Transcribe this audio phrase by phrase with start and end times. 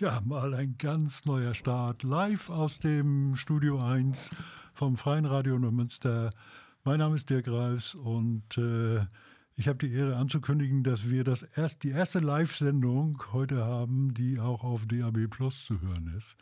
[0.00, 2.04] Ja, mal ein ganz neuer Start.
[2.04, 4.30] Live aus dem Studio 1
[4.72, 6.30] vom Freien Radio Neumünster.
[6.84, 9.04] Mein Name ist Dirk Reis und äh,
[9.56, 14.40] ich habe die Ehre anzukündigen, dass wir das erst, die erste Live-Sendung heute haben, die
[14.40, 16.34] auch auf DAB Plus zu hören ist.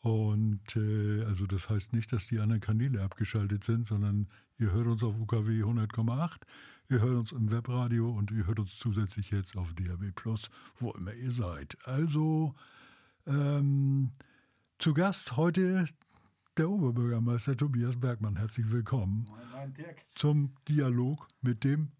[0.00, 4.26] Und äh, also das heißt nicht, dass die anderen Kanäle abgeschaltet sind, sondern
[4.58, 6.38] ihr hört uns auf UKW 100,8,
[6.88, 10.90] ihr hört uns im Webradio und ihr hört uns zusätzlich jetzt auf DAB Plus, wo
[10.90, 11.78] immer ihr seid.
[11.86, 12.56] Also
[13.28, 14.12] ähm,
[14.78, 15.86] zu Gast heute
[16.56, 18.36] der Oberbürgermeister Tobias Bergmann.
[18.36, 20.04] Herzlich willkommen Moin, moin, Dirk.
[20.14, 21.92] zum Dialog mit dem.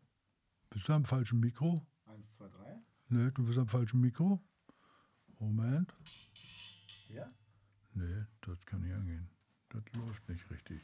[0.71, 1.81] Bist du am falschen Mikro?
[2.07, 2.79] Eins, zwei, drei.
[3.09, 4.41] Ne, du bist am falschen Mikro.
[5.39, 5.95] Moment.
[7.09, 7.31] Ja?
[7.95, 9.29] Nee, das kann nicht angehen.
[9.69, 10.81] Das läuft nicht richtig.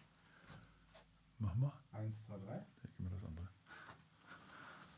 [1.39, 1.73] Mach mal.
[1.93, 2.65] Eins, zwei, drei.
[2.83, 3.49] Ich gib mir das andere.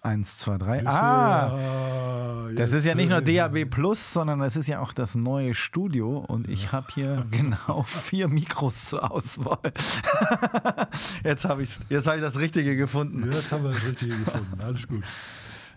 [0.06, 0.86] Eins, zwei, drei.
[0.86, 5.16] Ah, ja, das ist ja nicht nur DAB Plus, sondern das ist ja auch das
[5.16, 9.58] neue Studio und ich habe hier genau vier Mikros zur Auswahl.
[11.24, 13.32] jetzt habe ich, jetzt hab ich das Richtige gefunden.
[13.32, 14.60] Jetzt haben wir das Richtige gefunden.
[14.60, 15.02] Alles gut.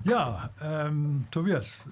[0.04, 1.84] Ja, ähm, Tobias,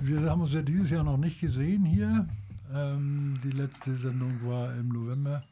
[0.00, 2.26] wir haben uns ja dieses Jahr noch nicht gesehen hier.
[2.74, 5.42] Ähm, die letzte Sendung war im November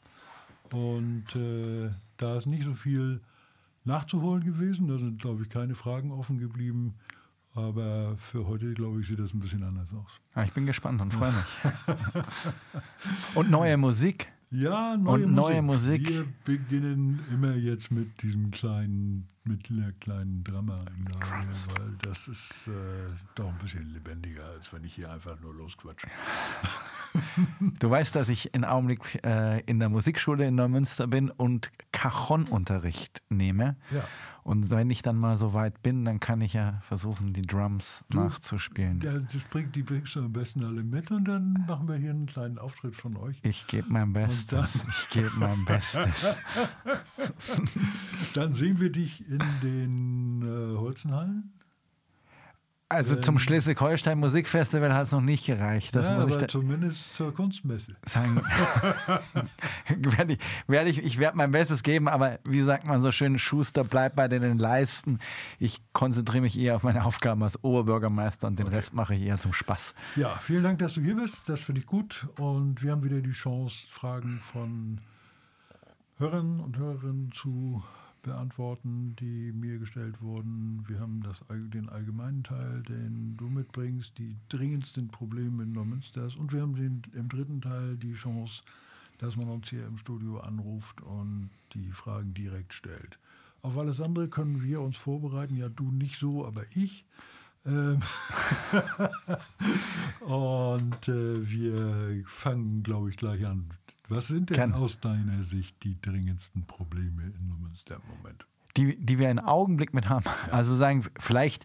[0.72, 3.20] und äh, da ist nicht so viel
[3.86, 4.88] nachzuholen gewesen.
[4.88, 6.94] Da sind, glaube ich, keine Fragen offen geblieben.
[7.54, 10.20] Aber für heute, glaube ich, sieht das ein bisschen anders aus.
[10.34, 11.96] Ja, ich bin gespannt und freue mich.
[13.34, 14.30] und neue Musik.
[14.50, 16.08] Ja, neue, Und neue Musik.
[16.08, 22.72] Wir beginnen immer jetzt mit diesem kleinen, mit der kleinen Drama, weil das ist äh,
[23.34, 26.06] doch ein bisschen lebendiger, als wenn ich hier einfach nur losquatsche.
[27.78, 33.22] Du weißt, dass ich im Augenblick äh, in der Musikschule in Neumünster bin und Cajon-Unterricht
[33.30, 33.76] nehme.
[33.90, 34.04] Ja.
[34.46, 38.04] Und wenn ich dann mal so weit bin, dann kann ich ja versuchen, die Drums
[38.14, 39.00] nachzuspielen.
[39.00, 42.10] Ja, das bringt, die bringst du am besten alle mit und dann machen wir hier
[42.10, 43.40] einen kleinen Auftritt von euch.
[43.42, 44.84] Ich gebe mein Bestes.
[44.88, 46.36] Ich gebe mein Bestes.
[48.34, 51.55] Dann sehen wir dich in den äh, Holzenhallen.
[52.88, 55.92] Also zum Schleswig-Holstein Musikfestival hat es noch nicht gereicht.
[55.96, 57.96] Das ja, muss ich da zumindest zur Kunstmesse.
[58.04, 58.40] sagen.
[59.88, 60.38] werde ich,
[60.68, 64.14] werde ich, ich werde mein Bestes geben, aber wie sagt man so schön, Schuster bleibt
[64.14, 65.18] bei den Leisten.
[65.58, 69.40] Ich konzentriere mich eher auf meine Aufgaben als Oberbürgermeister und den Rest mache ich eher
[69.40, 69.92] zum Spaß.
[70.14, 71.48] Ja, vielen Dank, dass du hier bist.
[71.48, 72.28] Das finde ich gut.
[72.38, 75.00] Und wir haben wieder die Chance, Fragen von
[76.18, 77.82] Hörern und Hörerinnen zu
[78.26, 80.84] beantworten, die mir gestellt wurden.
[80.86, 86.36] Wir haben das, den allgemeinen Teil, den du mitbringst, die dringendsten Probleme in Neumünsters.
[86.36, 88.62] Und wir haben den, im dritten Teil die Chance,
[89.18, 93.18] dass man uns hier im Studio anruft und die Fragen direkt stellt.
[93.62, 95.56] Auf alles andere können wir uns vorbereiten.
[95.56, 97.04] Ja, du nicht so, aber ich.
[97.64, 98.00] Ähm,
[100.20, 103.70] und äh, wir fangen, glaube ich, gleich an.
[104.08, 108.46] Was sind denn aus deiner Sicht die dringendsten Probleme in Neumünster im Moment?
[108.76, 110.24] Die, die wir einen Augenblick mit haben.
[110.50, 111.64] Also sagen, vielleicht,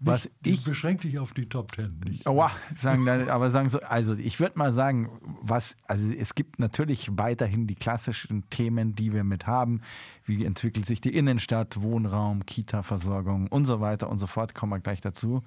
[0.00, 2.00] was Nicht- ich beschränk dich auf die Top Ten.
[2.04, 2.26] Nicht.
[2.26, 5.10] Aua, sagen aber sagen so, also ich würde mal sagen,
[5.42, 9.80] was, also es gibt natürlich weiterhin die klassischen Themen, die wir mit haben.
[10.24, 14.80] Wie entwickelt sich die Innenstadt, Wohnraum, Kita-Versorgung und so weiter und so fort, kommen wir
[14.80, 15.42] gleich dazu.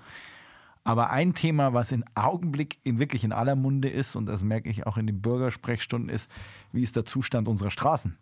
[0.84, 4.70] Aber ein Thema, was im Augenblick in wirklich in aller Munde ist, und das merke
[4.70, 6.30] ich auch in den Bürgersprechstunden, ist,
[6.72, 8.18] wie ist der Zustand unserer Straßen?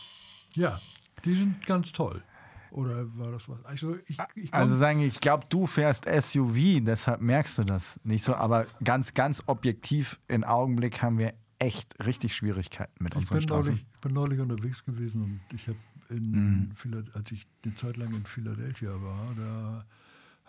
[0.55, 0.79] Ja,
[1.23, 2.23] die sind ganz toll.
[2.71, 3.63] Oder war das was?
[3.63, 8.23] Also, ich, ich Also sagen, ich glaube, du fährst SUV, deshalb merkst du das nicht
[8.23, 8.35] so.
[8.35, 13.43] Aber ganz, ganz objektiv, im Augenblick haben wir echt richtig Schwierigkeiten mit Ich unseren bin
[13.47, 13.71] Straßen.
[13.71, 15.77] neulich, bin neulich unterwegs gewesen und ich habe,
[16.09, 16.71] Mhm.
[17.13, 19.85] als ich eine Zeit lang in Philadelphia war, da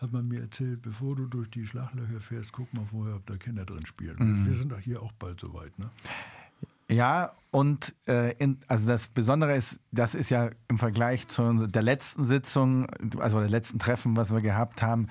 [0.01, 3.37] hat man mir erzählt, bevor du durch die Schlaglöcher fährst, guck mal vorher, ob da
[3.37, 4.17] Kinder drin spielen.
[4.19, 4.47] Mhm.
[4.47, 5.91] Wir sind doch hier auch bald soweit, ne?
[6.91, 11.83] Ja, und äh, in, also das Besondere ist, das ist ja im Vergleich zu der
[11.83, 12.87] letzten Sitzung,
[13.19, 15.09] also der letzten Treffen, was wir gehabt haben,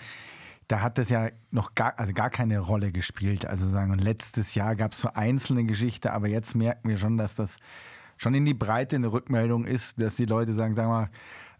[0.68, 3.46] da hat das ja noch gar, also gar keine Rolle gespielt.
[3.46, 7.18] Also sagen, und letztes Jahr gab es so einzelne Geschichten, aber jetzt merken wir schon,
[7.18, 7.58] dass das
[8.18, 11.10] schon in die Breite eine Rückmeldung ist, dass die Leute sagen, sag mal,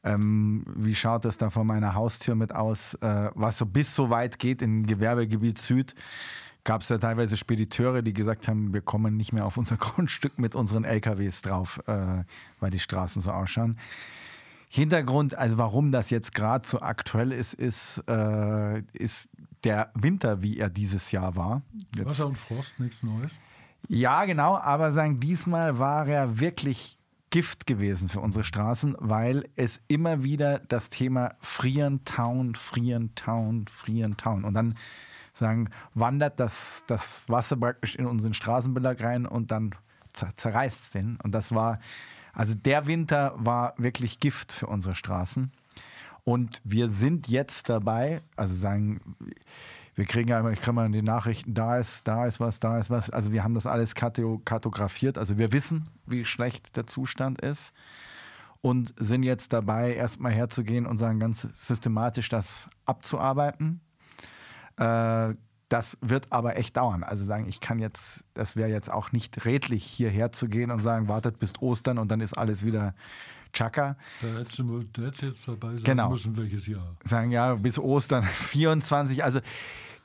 [0.08, 4.10] ähm, wie schaut das da vor meiner Haustür mit aus, äh, was so bis so
[4.10, 5.96] weit geht in Gewerbegebiet Süd
[6.68, 10.38] gab es ja teilweise Spediteure, die gesagt haben, wir kommen nicht mehr auf unser Grundstück
[10.38, 12.26] mit unseren LKWs drauf, äh,
[12.60, 13.80] weil die Straßen so ausschauen.
[14.68, 19.30] Hintergrund, also warum das jetzt gerade so aktuell ist, ist, äh, ist
[19.64, 21.62] der Winter, wie er dieses Jahr war.
[21.96, 23.32] Jetzt, Wasser und Frost, nichts Neues.
[23.88, 26.97] ja, genau, aber sagen, diesmal war er wirklich
[27.30, 33.66] Gift gewesen für unsere Straßen, weil es immer wieder das Thema Frieren Town, Frieren Town,
[33.68, 34.46] Frieren Town.
[34.46, 34.76] Und dann
[35.34, 39.76] sagen, wandert das, das Wasser praktisch in unseren Straßenbelag rein und dann
[40.14, 41.18] zerreißt es den.
[41.24, 41.80] Und das war,
[42.34, 45.52] also der Winter war wirklich Gift für unsere Straßen.
[46.24, 49.00] Und wir sind jetzt dabei, also sagen,
[49.98, 52.78] wir kriegen ja immer, ich kriege mal die Nachrichten, da ist, da ist was, da
[52.78, 53.10] ist was.
[53.10, 55.18] Also wir haben das alles kartografiert.
[55.18, 57.74] Also wir wissen, wie schlecht der Zustand ist
[58.62, 63.82] und sind jetzt dabei, erstmal herzugehen und sagen, ganz systematisch das abzuarbeiten.
[64.78, 65.34] Äh,
[65.68, 67.04] das wird aber echt dauern.
[67.04, 70.80] Also sagen, ich kann jetzt, das wäre jetzt auch nicht redlich, hierher zu gehen und
[70.80, 72.94] sagen, wartet bis Ostern und dann ist alles wieder
[73.52, 73.98] Chaka.
[74.22, 76.12] Da hättest du, da hättest jetzt dabei sagen genau.
[76.12, 76.96] müssen, welches Jahr.
[77.04, 79.24] Sagen, ja, bis Ostern 24.
[79.24, 79.40] Also,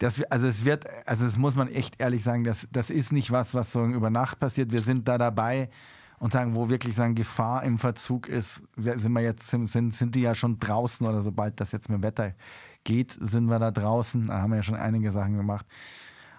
[0.03, 3.31] das, also es wird, also das muss man echt ehrlich sagen, das, das ist nicht
[3.31, 4.73] was, was so über Nacht passiert.
[4.73, 5.71] Wir sind da dabei
[6.19, 10.23] und sagen, wo wirklich sagen, Gefahr im Verzug ist, sind wir jetzt, sind, sind die
[10.23, 12.35] ja schon draußen oder sobald das jetzt mit Wetter
[12.83, 14.27] geht, sind wir da draußen.
[14.27, 15.67] Da haben wir ja schon einige Sachen gemacht.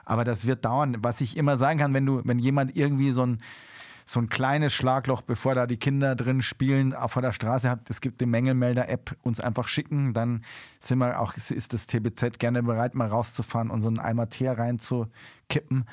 [0.03, 0.97] Aber das wird dauern.
[0.99, 3.37] Was ich immer sagen kann, wenn du, wenn jemand irgendwie so ein,
[4.05, 8.01] so ein kleines Schlagloch, bevor da die Kinder drin spielen, vor der Straße hat, es
[8.01, 10.43] gibt die Mängelmelder-App, uns einfach schicken, dann
[10.79, 14.49] sind wir auch, ist das TBZ gerne bereit, mal rauszufahren und so einen Eimer Tee
[14.49, 15.85] reinzukippen.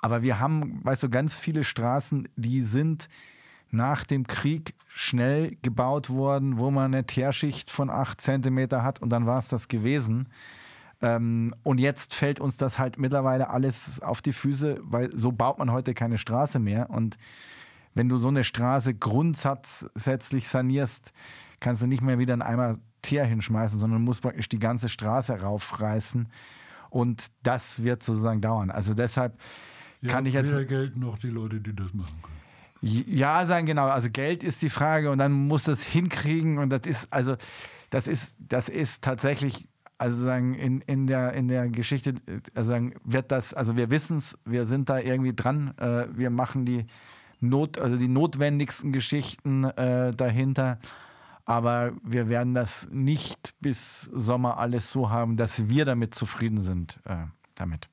[0.00, 3.08] Aber wir haben, weißt du, ganz viele Straßen, die sind
[3.70, 9.10] nach dem Krieg schnell gebaut worden, wo man eine Teerschicht von acht Zentimeter hat und
[9.10, 10.28] dann war es das gewesen.
[11.04, 15.58] Ähm, und jetzt fällt uns das halt mittlerweile alles auf die Füße, weil so baut
[15.58, 16.88] man heute keine Straße mehr.
[16.88, 17.18] Und
[17.92, 21.12] wenn du so eine Straße grundsätzlich sanierst,
[21.60, 25.38] kannst du nicht mehr wieder einen Eimer Teer hinschmeißen, sondern musst praktisch die ganze Straße
[25.38, 26.26] raufreißen.
[26.88, 28.70] Und das wird sozusagen dauern.
[28.70, 29.38] Also deshalb
[30.00, 30.52] ja, kann ich jetzt.
[30.52, 32.34] Weder Geld noch die Leute, die das machen können.
[32.80, 33.88] Ja, sagen genau.
[33.88, 37.36] Also Geld ist die Frage und dann muss das hinkriegen und das ist also
[37.90, 39.68] das ist das ist tatsächlich
[39.98, 42.14] also sagen in, in der in der Geschichte
[42.54, 46.30] also sagen wird das also wir wissen es, wir sind da irgendwie dran, äh, wir
[46.30, 46.86] machen die
[47.40, 50.78] Not also die notwendigsten Geschichten äh, dahinter.
[51.46, 57.00] Aber wir werden das nicht bis Sommer alles so haben, dass wir damit zufrieden sind.
[57.04, 57.88] Äh, damit.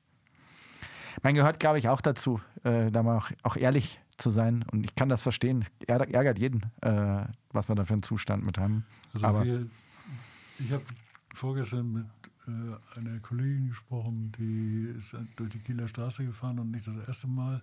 [1.22, 4.64] Man gehört, glaube ich, auch dazu, äh, da mal auch, auch ehrlich zu sein.
[4.72, 5.66] Und ich kann das verstehen.
[5.86, 8.86] Ärgert jeden, äh, was wir da für einen Zustand mit haben.
[9.12, 9.66] Also Aber wir,
[10.58, 10.82] ich habe
[11.34, 12.06] vorgestern mit
[12.46, 17.26] äh, einer Kollegin gesprochen, die ist durch die Kieler Straße gefahren und nicht das erste
[17.28, 17.62] Mal.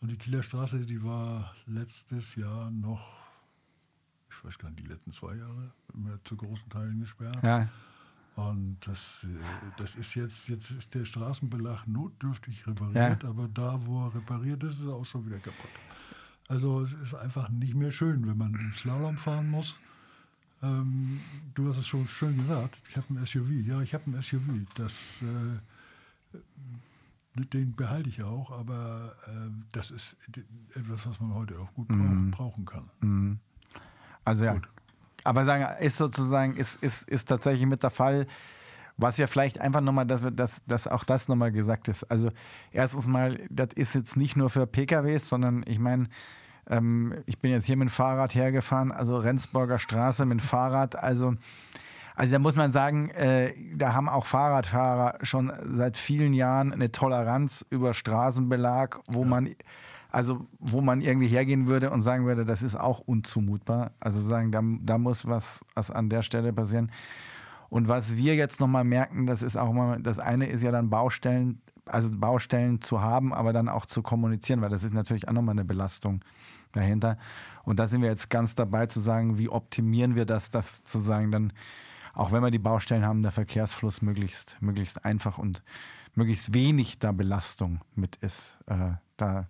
[0.00, 3.16] Und die Kieler Straße, die war letztes Jahr noch,
[4.30, 5.72] ich weiß gar nicht, die letzten zwei Jahre,
[6.24, 7.42] zu großen Teilen gesperrt.
[7.42, 7.68] ja,
[8.36, 9.28] Und das, äh,
[9.78, 14.78] das ist jetzt, jetzt ist der Straßenbelag notdürftig repariert, aber da, wo er repariert ist,
[14.78, 15.70] ist er auch schon wieder kaputt.
[16.48, 19.74] Also es ist einfach nicht mehr schön, wenn man im Slalom fahren muss.
[20.62, 21.20] Ähm,
[21.54, 23.50] du hast es schon schön gesagt, ich habe ein SUV.
[23.66, 24.40] Ja, ich habe ein SUV.
[24.76, 24.92] Das,
[25.22, 25.58] äh,
[27.52, 30.16] den behalte ich auch, aber äh, das ist
[30.74, 33.40] etwas, was man heute auch gut brauchen, brauchen kann.
[34.24, 34.54] also ja.
[34.54, 34.68] Gut.
[35.24, 38.28] Aber sagen, ist sozusagen, ist, ist, ist tatsächlich mit der Fall,
[38.96, 42.04] was ja vielleicht einfach nochmal, dass, dass, dass auch das nochmal gesagt ist.
[42.04, 42.30] Also
[42.70, 46.08] erstens mal, das ist jetzt nicht nur für PKWs, sondern ich meine,
[46.68, 50.96] ähm, ich bin jetzt hier mit dem Fahrrad hergefahren, also Rendsburger Straße mit dem Fahrrad,
[50.96, 51.34] also
[52.18, 56.90] also da muss man sagen, äh, da haben auch Fahrradfahrer schon seit vielen Jahren eine
[56.90, 59.54] Toleranz über Straßenbelag, wo man
[60.10, 63.90] also wo man irgendwie hergehen würde und sagen würde, das ist auch unzumutbar.
[64.00, 66.90] Also sagen, da, da muss was, was an der Stelle passieren.
[67.68, 70.88] Und was wir jetzt nochmal merken, das ist auch mal, das eine ist ja dann
[70.88, 75.34] Baustellen, also Baustellen zu haben, aber dann auch zu kommunizieren, weil das ist natürlich auch
[75.34, 76.24] nochmal eine Belastung
[76.76, 77.18] dahinter.
[77.64, 80.98] Und da sind wir jetzt ganz dabei zu sagen, wie optimieren wir das, das zu
[80.98, 81.52] sagen, dann,
[82.14, 85.62] auch wenn wir die Baustellen haben, der Verkehrsfluss möglichst, möglichst einfach und
[86.14, 88.56] möglichst wenig da Belastung mit ist.
[88.66, 89.48] Äh, da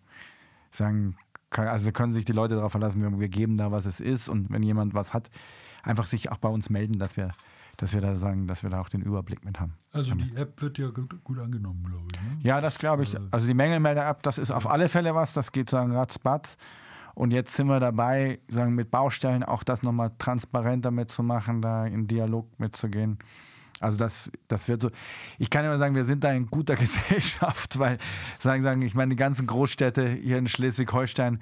[0.70, 1.16] sagen,
[1.50, 4.28] also können sich die Leute darauf verlassen, wir, wir geben da, was es ist.
[4.28, 5.30] Und wenn jemand was hat,
[5.82, 7.30] einfach sich auch bei uns melden, dass wir,
[7.76, 9.74] dass wir da sagen, dass wir da auch den Überblick mit haben.
[9.92, 12.20] Also die App wird ja gut, gut angenommen, glaube ich.
[12.20, 12.48] Ne?
[12.48, 13.16] Ja, das glaube ich.
[13.30, 16.56] Also die Mängelmelder-App, das ist auf alle Fälle was, das geht sagen ratzbatz.
[17.16, 22.06] Und jetzt sind wir dabei, sagen mit Baustellen auch das nochmal transparenter mitzumachen, da in
[22.06, 23.18] Dialog mitzugehen.
[23.80, 24.90] Also das, das wird so.
[25.38, 27.96] Ich kann immer sagen, wir sind da in guter Gesellschaft, weil
[28.38, 31.40] sagen, sagen, ich meine, die ganzen Großstädte hier in Schleswig-Holstein,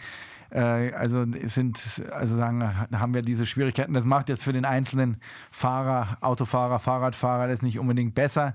[0.50, 3.94] äh, also sind, also sagen, haben wir diese Schwierigkeiten.
[3.94, 5.16] Das macht jetzt für den einzelnen
[5.50, 8.54] Fahrer, Autofahrer, Fahrradfahrer das nicht unbedingt besser.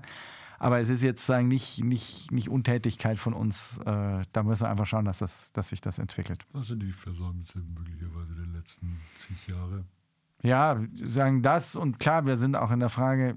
[0.60, 3.78] Aber es ist jetzt sagen nicht, nicht, nicht Untätigkeit von uns.
[3.78, 6.44] Äh, da müssen wir einfach schauen, dass, das, dass sich das entwickelt.
[6.52, 9.84] Was sind die Versäumnisse möglicherweise der letzten zig Jahre?
[10.42, 13.36] Ja, sagen das und klar, wir sind auch in der Frage,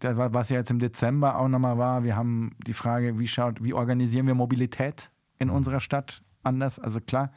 [0.00, 3.72] was ja jetzt im Dezember auch nochmal war, wir haben die Frage, wie schaut, wie
[3.72, 6.80] organisieren wir Mobilität in unserer Stadt anders?
[6.80, 7.32] Also klar,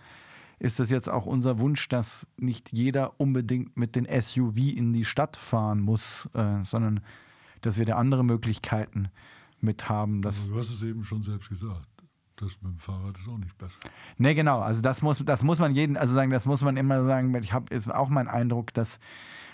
[0.58, 5.06] ist das jetzt auch unser Wunsch, dass nicht jeder unbedingt mit den SUV in die
[5.06, 7.01] Stadt fahren muss, äh, sondern
[7.62, 9.10] dass wir da andere Möglichkeiten
[9.60, 10.25] mit haben.
[10.25, 11.88] also du hast es eben schon selbst gesagt.
[12.36, 13.77] Das mit dem Fahrrad ist auch nicht besser.
[14.18, 14.62] Nee, genau.
[14.62, 17.36] Also das muss, das muss man jeden, also sagen, das muss man immer sagen.
[17.36, 19.00] Ich habe ist auch mein Eindruck, dass,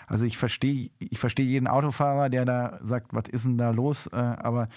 [0.06, 4.06] also ich verstehe, ich verstehe jeden Autofahrer, der da sagt, was ist denn da los?
[4.06, 4.68] Äh, aber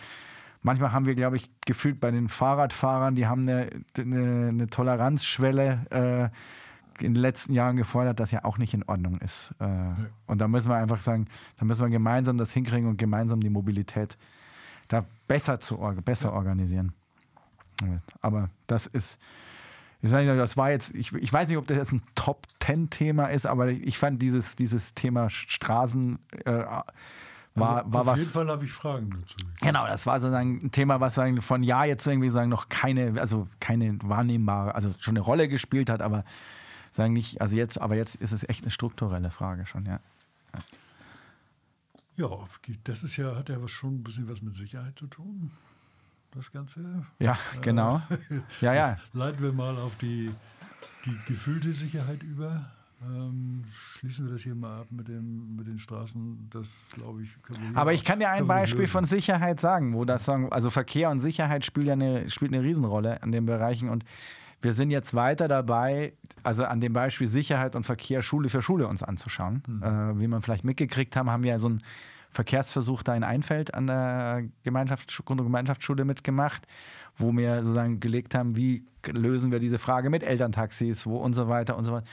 [0.61, 6.31] manchmal haben wir, glaube ich, gefühlt bei den Fahrradfahrern, die haben eine, eine, eine Toleranzschwelle
[6.31, 6.37] äh,
[7.03, 9.53] in den letzten Jahren gefordert, das ja auch nicht in Ordnung ist.
[9.59, 9.95] Äh, ja.
[10.27, 11.27] Und da müssen wir einfach sagen,
[11.57, 14.17] da müssen wir gemeinsam das hinkriegen und gemeinsam die Mobilität
[14.87, 16.35] da besser, zu, besser ja.
[16.35, 16.93] organisieren.
[18.21, 19.17] Aber das ist,
[20.01, 23.27] ich weiß nicht, das war jetzt, ich, ich weiß nicht, ob das jetzt ein Top-10-Thema
[23.27, 26.65] ist, aber ich fand dieses, dieses Thema Straßen äh,
[27.53, 28.19] war, also war auf was.
[28.19, 29.35] jeden Fall habe ich Fragen dazu.
[29.59, 33.19] Genau, das war sozusagen ein Thema, was sagen, von Jahr jetzt irgendwie sagen noch keine,
[33.19, 36.23] also keine wahrnehmbare, also schon eine Rolle gespielt hat, aber
[36.91, 39.99] sagen nicht, also jetzt, aber jetzt ist es echt eine strukturelle Frage schon, ja.
[42.17, 42.29] Ja,
[42.83, 45.51] das ist ja, hat ja schon ein bisschen was mit Sicherheit zu tun
[46.35, 47.05] das Ganze.
[47.19, 48.01] Ja, genau.
[48.61, 48.97] ja, ja.
[49.13, 50.31] Leiten wir mal auf die,
[51.05, 52.71] die gefühlte Sicherheit über.
[53.03, 56.49] Ähm, schließen wir das hier mal ab mit, dem, mit den Straßen.
[56.51, 57.29] Das glaube ich.
[57.73, 61.19] Aber ich kann dir ein Beispiel von Sicherheit sagen, wo das sagen, also Verkehr und
[61.19, 64.05] Sicherheit spielt ja eine, spielt eine Riesenrolle an den Bereichen und
[64.61, 66.13] wir sind jetzt weiter dabei,
[66.43, 69.63] also an dem Beispiel Sicherheit und Verkehr Schule für Schule uns anzuschauen.
[69.67, 69.83] Mhm.
[69.83, 71.81] Äh, wie man vielleicht mitgekriegt haben, haben wir ja so ein
[72.29, 76.65] Verkehrsversuch da in Einfeld an der Gemeinschafts Grund- und Gemeinschaftsschule mitgemacht,
[77.17, 81.49] wo wir sozusagen gelegt haben, wie lösen wir diese Frage mit Elterntaxis wo und so
[81.49, 82.07] weiter und so weiter.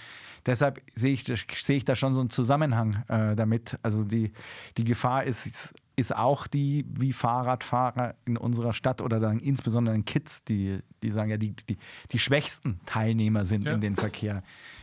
[0.45, 3.79] Deshalb sehe ich, sehe ich da schon so einen Zusammenhang äh, damit.
[3.83, 4.33] Also die,
[4.77, 5.75] die Gefahr ist, ist
[6.13, 11.31] auch die, wie Fahrradfahrer in unserer Stadt oder dann insbesondere in Kids, die, die sagen
[11.31, 11.77] ja, die, die,
[12.13, 13.73] die schwächsten Teilnehmer sind ja.
[13.73, 14.43] in den Verkehr,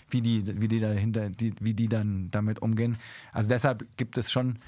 [0.09, 2.97] wie die, wie die dahinter, die, wie die dann damit umgehen.
[3.31, 4.59] Also deshalb gibt es schon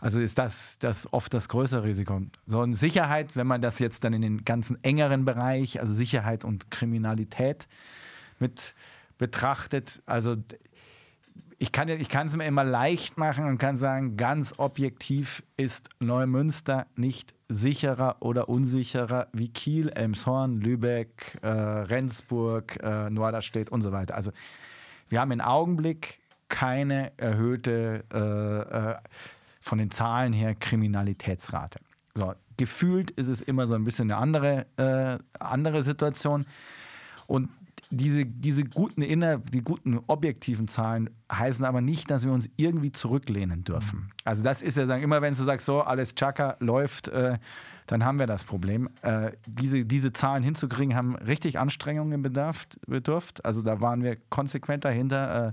[0.00, 2.20] also ist das, das oft das größere Risiko.
[2.46, 6.44] So eine Sicherheit, wenn man das jetzt dann in den ganzen engeren Bereich, also Sicherheit
[6.44, 7.66] und Kriminalität
[8.38, 8.74] mit
[9.16, 10.36] betrachtet, also
[11.58, 17.34] ich kann es mir immer leicht machen und kann sagen, ganz objektiv ist Neumünster nicht
[17.48, 24.14] sicherer oder unsicherer wie Kiel, Elmshorn, Lübeck, äh, Rendsburg, äh, Norderstedt und so weiter.
[24.14, 24.32] Also
[25.08, 28.96] wir haben im Augenblick keine erhöhte äh, äh
[29.60, 31.78] von den Zahlen her Kriminalitätsrate.
[32.14, 36.44] So, gefühlt ist es immer so ein bisschen eine andere, äh, andere Situation.
[37.26, 37.48] Und
[37.90, 42.92] diese, diese guten inner, die guten objektiven Zahlen heißen aber nicht, dass wir uns irgendwie
[42.92, 44.10] zurücklehnen dürfen.
[44.24, 47.38] Also das ist ja sagen, immer wenn du sagst, so alles Chaka läuft, äh,
[47.86, 48.88] dann haben wir das Problem.
[49.02, 53.44] Äh, diese, diese Zahlen hinzukriegen, haben richtig Anstrengungen bedarf, bedurft.
[53.44, 55.48] Also da waren wir konsequent dahinter.
[55.48, 55.52] Äh,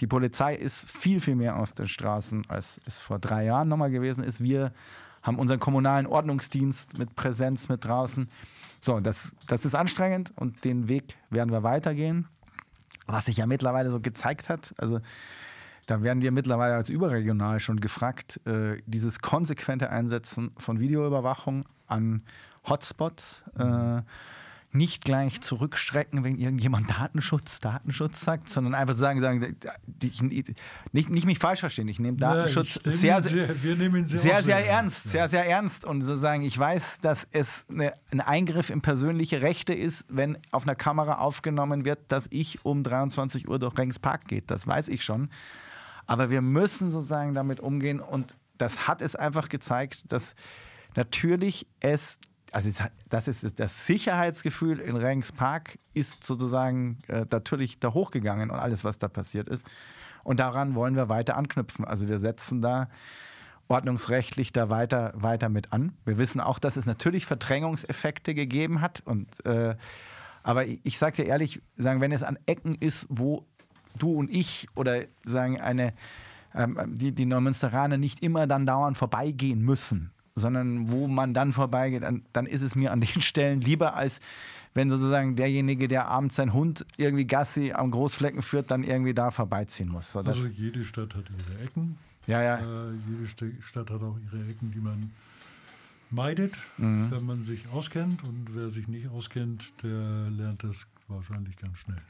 [0.00, 3.90] die Polizei ist viel, viel mehr auf den Straßen, als es vor drei Jahren nochmal
[3.90, 4.42] gewesen ist.
[4.42, 4.72] Wir
[5.22, 8.28] haben unseren kommunalen Ordnungsdienst mit Präsenz mit draußen.
[8.84, 12.28] So, das, das ist anstrengend und den Weg werden wir weitergehen.
[13.06, 15.00] Was sich ja mittlerweile so gezeigt hat, also
[15.86, 22.24] da werden wir mittlerweile als überregional schon gefragt, äh, dieses konsequente Einsetzen von Videoüberwachung an
[22.68, 23.42] Hotspots.
[23.58, 24.02] Äh,
[24.74, 29.56] nicht gleich zurückschrecken, wenn irgendjemand Datenschutz, Datenschutz sagt, sondern einfach sagen, sagen
[30.92, 34.66] nicht, nicht mich falsch verstehen, ich nehme Datenschutz ja, sehr, sehr, ihn sehr, sehr, sehr
[34.66, 35.10] ernst, ja.
[35.12, 39.74] sehr, sehr ernst und sozusagen, ich weiß, dass es eine, ein Eingriff in persönliche Rechte
[39.74, 44.26] ist, wenn auf einer Kamera aufgenommen wird, dass ich um 23 Uhr durch Rengs Park
[44.26, 45.30] geht, das weiß ich schon,
[46.06, 50.34] aber wir müssen sozusagen damit umgehen und das hat es einfach gezeigt, dass
[50.96, 52.18] natürlich es
[52.54, 52.70] also
[53.08, 58.84] das ist das Sicherheitsgefühl in Rengs Park ist sozusagen äh, natürlich da hochgegangen und alles,
[58.84, 59.66] was da passiert ist.
[60.22, 61.84] Und daran wollen wir weiter anknüpfen.
[61.84, 62.88] Also wir setzen da
[63.66, 65.94] ordnungsrechtlich da weiter, weiter mit an.
[66.04, 69.02] Wir wissen auch, dass es natürlich Verdrängungseffekte gegeben hat.
[69.04, 69.74] Und, äh,
[70.44, 73.44] aber ich, ich sage dir ehrlich, sagen, wenn es an Ecken ist, wo
[73.98, 75.92] du und ich oder sagen eine
[76.54, 82.02] ähm, die, die Neumünsteraner nicht immer dann dauernd vorbeigehen müssen, sondern wo man dann vorbeigeht,
[82.32, 84.20] dann, ist es mir an den Stellen lieber, als
[84.74, 89.30] wenn sozusagen derjenige, der abends seinen Hund irgendwie Gassi am Großflecken führt, dann irgendwie da
[89.30, 90.12] vorbeiziehen muss.
[90.12, 91.96] So, also jede Stadt hat ihre Ecken.
[92.26, 92.58] Ja, ja.
[92.58, 95.12] Äh, jede Stadt hat auch ihre Ecken, die man
[96.10, 97.10] meidet, mhm.
[97.10, 98.24] wenn man sich auskennt.
[98.24, 102.00] Und wer sich nicht auskennt, der lernt das wahrscheinlich ganz schnell.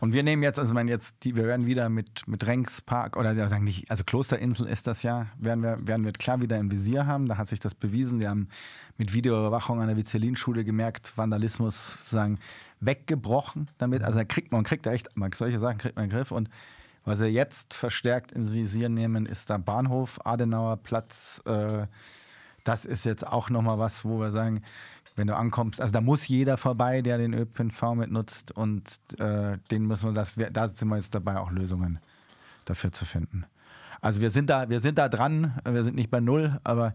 [0.00, 3.16] Und wir nehmen jetzt, also ich meine jetzt, die, wir werden wieder mit, mit Renkspark
[3.16, 6.58] oder ja, sagen nicht, also Klosterinsel ist das ja, werden wir, werden wir klar wieder
[6.58, 7.26] im Visier haben.
[7.26, 8.20] Da hat sich das bewiesen.
[8.20, 8.48] Wir haben
[8.98, 12.38] mit Videoüberwachung an der Vizelin-Schule gemerkt, Vandalismus sozusagen
[12.80, 14.02] weggebrochen damit.
[14.02, 16.32] Also da kriegt man kriegt da echt, man, solche Sachen kriegt man in den Griff.
[16.32, 16.50] Und
[17.04, 21.40] was wir jetzt verstärkt ins Visier nehmen, ist der Bahnhof, Adenauer Platz.
[21.44, 21.86] Äh,
[22.64, 24.62] das ist jetzt auch nochmal was, wo wir sagen,
[25.16, 29.86] wenn du ankommst, also da muss jeder vorbei, der den ÖPNV mitnutzt und äh, den
[29.86, 32.00] müssen wir, das, da sind wir jetzt dabei, auch Lösungen
[32.64, 33.46] dafür zu finden.
[34.00, 36.94] Also wir sind da, wir sind da dran, wir sind nicht bei null, aber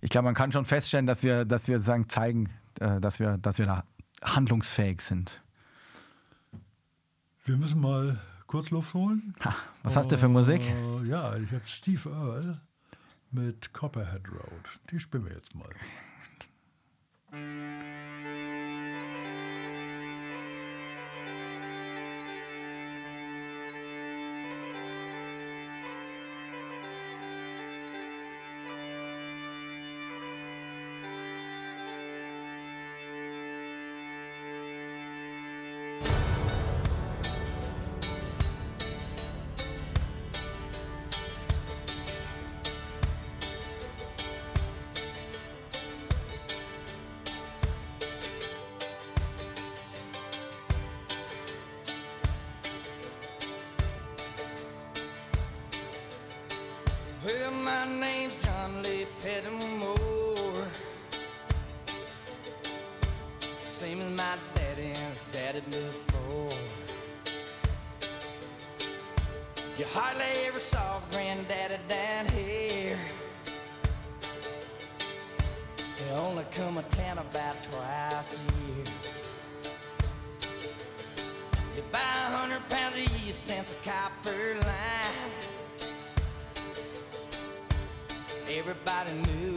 [0.00, 3.38] ich glaube, man kann schon feststellen, dass wir, dass wir sagen, zeigen, äh, dass wir,
[3.38, 3.84] dass wir da
[4.22, 5.40] handlungsfähig sind.
[7.46, 9.34] Wir müssen mal kurz Luft holen.
[9.44, 10.60] Ha, was hast du für Musik?
[10.60, 12.60] Äh, ja, ich habe Steve Earle
[13.30, 14.80] mit Copperhead Road.
[14.90, 15.70] Die spielen wir jetzt mal.
[17.34, 17.83] Thank you.
[64.24, 66.58] My daddy and his daddy before.
[69.78, 72.98] You hardly ever saw granddaddy down here.
[75.98, 78.86] They only come a town about twice a year.
[81.76, 85.32] You buy a hundred pounds of yeast and some copper line.
[88.48, 89.53] Everybody knew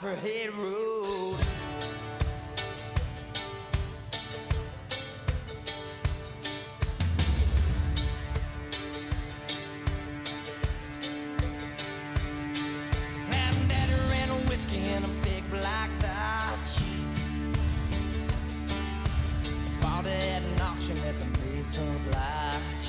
[0.00, 1.36] from Copperhead Road.
[13.30, 15.90] And daddy ran a whiskey a big black.
[19.80, 22.88] Bought it at an auction at the Mason's Lodge.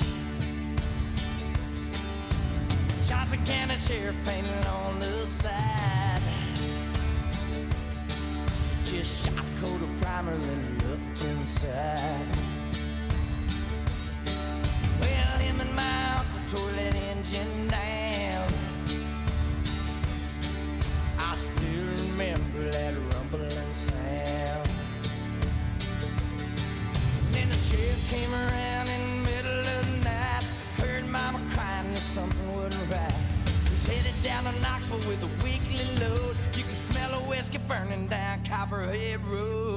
[3.06, 5.81] Johnson County Sheriff painted on the side.
[10.28, 12.26] And looked inside.
[15.00, 18.48] Well, him and my uncle tore that engine down.
[21.18, 24.68] I still remember that rumbling sound.
[27.32, 30.44] Then the sheriff came around in the middle of the night.
[30.78, 33.14] Heard mama crying that something wasn't right.
[33.70, 36.36] Was headed down to Knoxville with a weekly load.
[36.54, 39.71] You could smell a whiskey burning down Copperhead Road.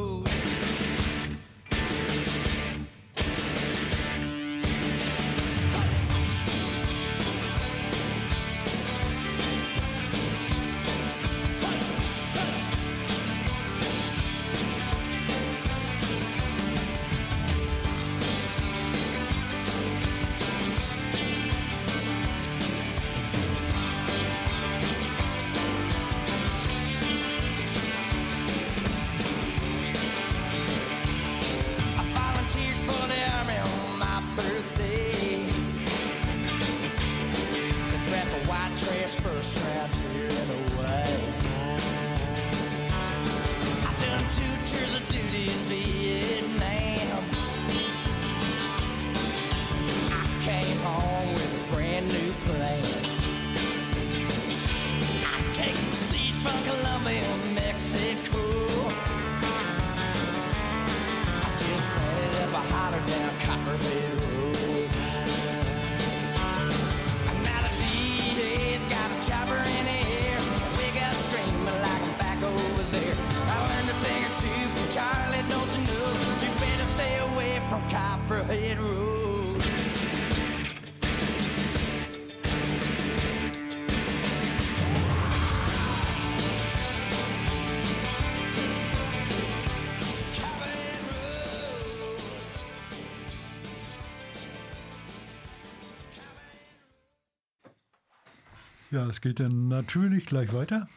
[98.95, 100.87] Ja, es geht dann natürlich gleich weiter.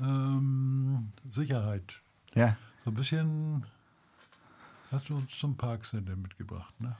[0.00, 2.00] Ähm, Sicherheit.
[2.34, 2.56] Ja.
[2.86, 3.66] So ein bisschen
[4.90, 6.96] hast du uns zum Parkcenter mitgebracht, ne?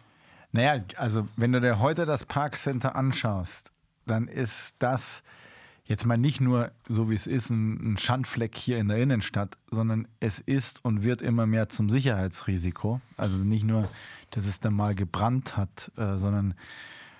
[0.52, 3.72] Naja, also wenn du dir heute das Parkcenter anschaust,
[4.04, 5.22] dann ist das
[5.87, 10.07] jetzt mal nicht nur, so wie es ist, ein, Schandfleck hier in der Innenstadt, sondern
[10.20, 13.00] es ist und wird immer mehr zum Sicherheitsrisiko.
[13.16, 13.88] Also nicht nur,
[14.33, 16.52] dass es dann mal gebrannt hat, äh, sondern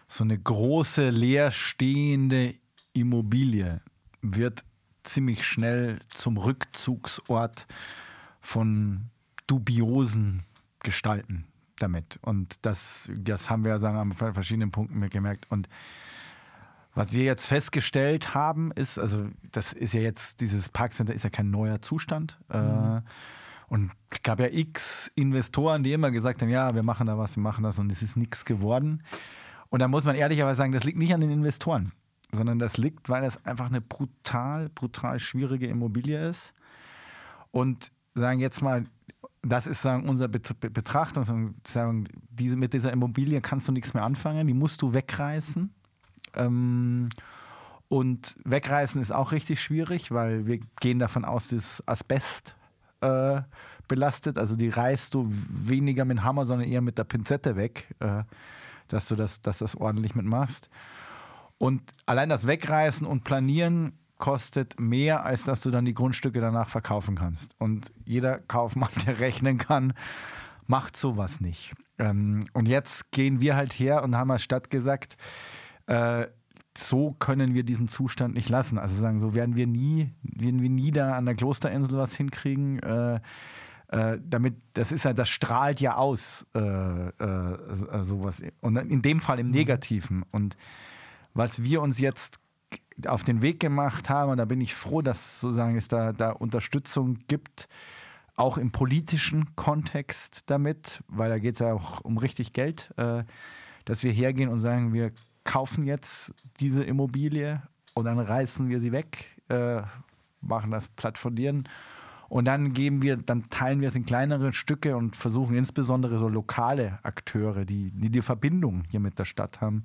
[0.09, 2.55] so eine große leerstehende
[2.95, 3.81] Immobilie
[4.23, 4.65] wird
[5.03, 7.67] ziemlich schnell zum Rückzugsort
[8.41, 9.11] von
[9.47, 10.45] dubiosen
[10.81, 11.47] Gestalten
[11.79, 12.19] damit.
[12.23, 15.51] Und das, das haben wir sagen, an verschiedenen Punkten gemerkt.
[15.51, 15.69] Und
[16.95, 21.31] was wir jetzt festgestellt haben, ist, also das ist ja jetzt, dieses Parkcenter ist ja
[21.31, 22.39] kein neuer Zustand.
[22.49, 22.57] Mhm.
[22.57, 23.03] Äh,
[23.67, 27.37] und es gab ja x Investoren, die immer gesagt haben, ja, wir machen da was,
[27.37, 29.03] wir machen das und es ist nichts geworden.
[29.71, 31.93] Und da muss man ehrlicherweise sagen, das liegt nicht an den Investoren,
[32.35, 36.53] sondern das liegt, weil das einfach eine brutal, brutal schwierige Immobilie ist.
[37.51, 38.85] Und sagen jetzt mal,
[39.43, 44.47] das ist sagen, unser Betrachtung, sagen, diese, mit dieser Immobilie kannst du nichts mehr anfangen,
[44.47, 45.73] die musst du wegreißen.
[46.35, 47.09] Ähm,
[47.89, 52.57] und wegreißen ist auch richtig schwierig, weil wir gehen davon aus, dass Asbest
[53.01, 53.43] äh,
[53.87, 54.39] belastet.
[54.39, 58.25] Also die reißt du weniger mit dem Hammer, sondern eher mit der Pinzette weg, äh,
[58.89, 60.71] dass du das, dass das ordentlich mitmachst.
[61.59, 66.69] Und allein das Wegreißen und Planieren kostet mehr, als dass du dann die Grundstücke danach
[66.69, 67.55] verkaufen kannst.
[67.59, 69.93] Und jeder Kaufmann, der rechnen kann,
[70.67, 71.75] macht sowas nicht.
[71.99, 75.17] Ähm, und jetzt gehen wir halt her und haben als Stadt gesagt,
[75.87, 76.27] äh,
[76.77, 78.79] so können wir diesen Zustand nicht lassen.
[78.79, 82.81] Also sagen, so werden wir nie, werden wir nie da an der Klosterinsel was hinkriegen.
[82.81, 83.21] Äh,
[83.89, 88.43] äh, damit, das ist ja, das strahlt ja aus, äh, äh, sowas.
[88.61, 90.25] Und in dem Fall im Negativen.
[90.33, 90.57] Und
[91.35, 92.41] was wir uns jetzt
[93.07, 96.31] auf den Weg gemacht haben, und da bin ich froh, dass sozusagen es da, da
[96.31, 97.69] Unterstützung gibt,
[98.37, 103.25] auch im politischen Kontext damit, weil da geht es ja auch um richtig Geld, äh,
[103.85, 105.13] dass wir hergehen und sagen, wir
[105.45, 107.63] kaufen jetzt diese Immobilie
[107.95, 109.83] und dann reißen wir sie weg, äh,
[110.41, 111.69] machen das Plattformieren
[112.29, 116.29] und dann geben wir, dann teilen wir es in kleinere Stücke und versuchen insbesondere so
[116.29, 119.85] lokale Akteure, die, die die Verbindung hier mit der Stadt haben,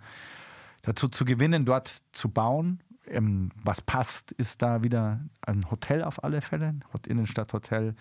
[0.89, 2.81] dazu zu gewinnen, dort zu bauen.
[3.05, 6.75] Ähm, was passt, ist da wieder ein Hotel auf alle Fälle,
[7.07, 7.95] Innenstadthotel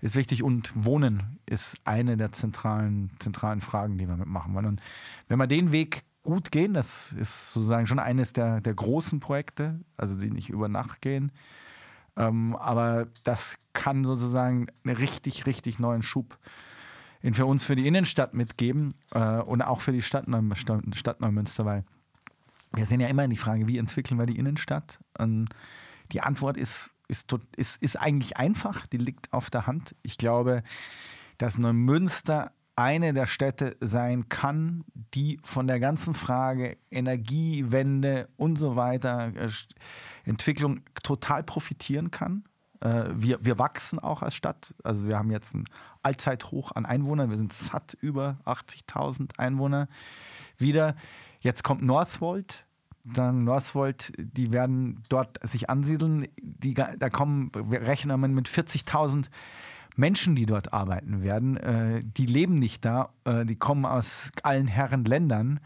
[0.00, 4.66] ist wichtig und Wohnen ist eine der zentralen, zentralen Fragen, die wir mitmachen wollen.
[4.66, 4.82] Und
[5.28, 6.74] wenn wir den Weg gut gehen.
[6.74, 11.30] Das ist sozusagen schon eines der, der großen Projekte, also die nicht über Nacht gehen.
[12.16, 16.38] Ähm, aber das kann sozusagen einen richtig, richtig neuen Schub
[17.32, 20.26] für uns für die Innenstadt mitgeben äh, und auch für die Stadt,
[20.92, 21.84] Stadt Neumünster, weil
[22.74, 24.98] wir sehen ja immer die Frage, wie entwickeln wir die Innenstadt?
[25.18, 25.48] Und
[26.12, 29.94] die Antwort ist, ist, ist, ist eigentlich einfach, die liegt auf der Hand.
[30.02, 30.62] Ich glaube,
[31.38, 34.84] dass Neumünster eine der Städte sein kann,
[35.14, 39.48] die von der ganzen Frage Energiewende und so weiter, äh,
[40.24, 42.44] Entwicklung total profitieren kann.
[42.80, 44.74] Äh, wir, wir wachsen auch als Stadt.
[44.82, 45.64] Also wir haben jetzt ein
[46.02, 47.30] Allzeithoch an Einwohnern.
[47.30, 49.88] Wir sind satt über 80.000 Einwohner
[50.58, 50.96] wieder.
[51.44, 52.64] Jetzt kommt Northvolt.
[53.04, 56.26] Dann Northvolt, die werden dort sich ansiedeln.
[56.40, 59.26] Die, da kommen, wir rechnen mit 40.000
[59.94, 64.66] Menschen, die dort arbeiten werden, äh, die leben nicht da, äh, die kommen aus allen
[64.66, 65.60] Herren Ländern.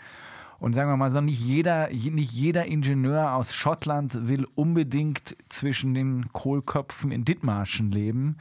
[0.58, 5.94] Und sagen wir mal so, nicht jeder, nicht jeder Ingenieur aus Schottland will unbedingt zwischen
[5.94, 8.36] den Kohlköpfen in Dithmarschen leben.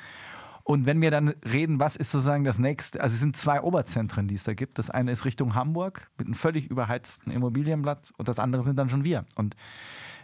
[0.67, 4.27] Und wenn wir dann reden, was ist sozusagen das nächste, also es sind zwei Oberzentren,
[4.27, 4.77] die es da gibt.
[4.77, 8.89] Das eine ist Richtung Hamburg mit einem völlig überheizten Immobilienblatt und das andere sind dann
[8.89, 9.23] schon wir.
[9.35, 9.55] Und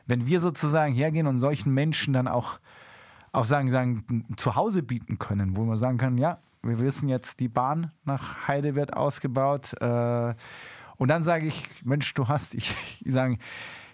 [0.06, 2.60] wenn wir sozusagen hergehen und solchen Menschen dann auch
[3.32, 7.40] auch sagen, sagen, zu Hause bieten können, wo man sagen kann, ja, wir wissen jetzt,
[7.40, 9.74] die Bahn nach Heide wird ausgebaut.
[9.82, 10.36] Äh,
[10.98, 13.38] und dann sage ich, Mensch, du hast, ich, ich sage,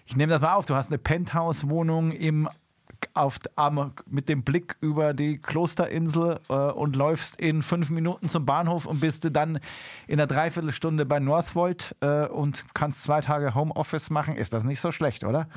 [0.07, 2.49] ich nehme das mal auf, du hast eine Penthouse-Wohnung im
[3.13, 3.39] auf,
[4.07, 8.99] mit dem Blick über die Klosterinsel äh, und läufst in fünf Minuten zum Bahnhof und
[8.99, 9.59] bist du dann
[10.07, 14.35] in einer Dreiviertelstunde bei Northvolt äh, und kannst zwei Tage Homeoffice machen.
[14.35, 15.47] Ist das nicht so schlecht, oder?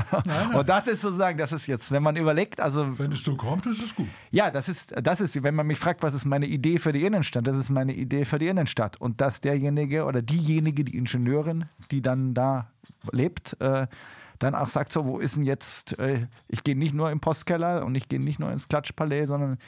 [0.00, 0.54] Nein, nein.
[0.54, 2.98] Und das ist sozusagen, das ist jetzt, wenn man überlegt, also.
[2.98, 4.08] Wenn es so kommt, ist es gut.
[4.30, 7.04] Ja, das ist, das ist, wenn man mich fragt, was ist meine Idee für die
[7.04, 9.00] Innenstadt, das ist meine Idee für die Innenstadt.
[9.00, 12.70] Und dass derjenige oder diejenige, die Ingenieurin, die dann da
[13.12, 13.86] lebt, äh,
[14.38, 17.84] dann auch sagt, so, wo ist denn jetzt, äh, ich gehe nicht nur im Postkeller
[17.84, 19.58] und ich gehe nicht nur ins Klatschpalais, sondern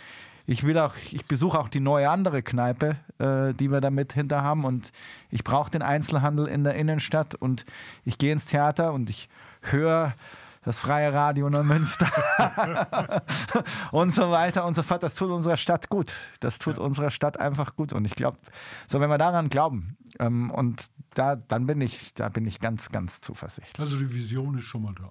[0.47, 4.43] ich will auch, ich besuche auch die neue andere Kneipe äh, die wir damit hinter
[4.43, 4.65] haben.
[4.65, 4.93] Und
[5.31, 7.65] ich brauche den Einzelhandel in der Innenstadt und
[8.05, 9.29] ich gehe ins Theater und ich
[9.61, 10.15] höre
[10.63, 12.07] das freie Radio Neumünster
[13.93, 15.03] und so weiter und so fort.
[15.03, 16.15] Das tut unserer Stadt gut.
[16.41, 16.83] Das tut ja.
[16.83, 17.93] unserer Stadt einfach gut.
[17.93, 18.39] Und ich glaube,
[18.87, 22.91] so wenn wir daran glauben, ähm, und da, dann bin ich, da bin ich ganz,
[22.91, 23.81] ganz zuversichtlich.
[23.81, 25.11] Also die Vision ist schon mal da.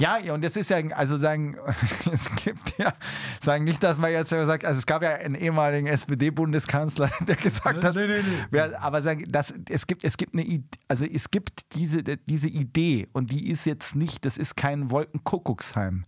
[0.00, 1.56] Ja, und es ist ja, also sagen,
[2.12, 2.94] es gibt ja,
[3.42, 7.84] sagen nicht, dass man jetzt sagt, also es gab ja einen ehemaligen SPD-Bundeskanzler, der gesagt
[7.84, 8.60] hat, nee, nee, nee.
[8.60, 13.30] aber sagen, dass es gibt, es gibt eine, also es gibt diese, diese Idee und
[13.30, 16.06] die ist jetzt nicht, das ist kein Wolkenkuckucksheim.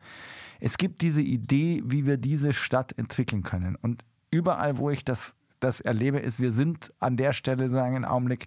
[0.58, 3.76] Es gibt diese Idee, wie wir diese Stadt entwickeln können.
[3.76, 8.04] Und überall, wo ich das das erlebe, ist, wir sind an der Stelle, sagen, im
[8.04, 8.46] Augenblick,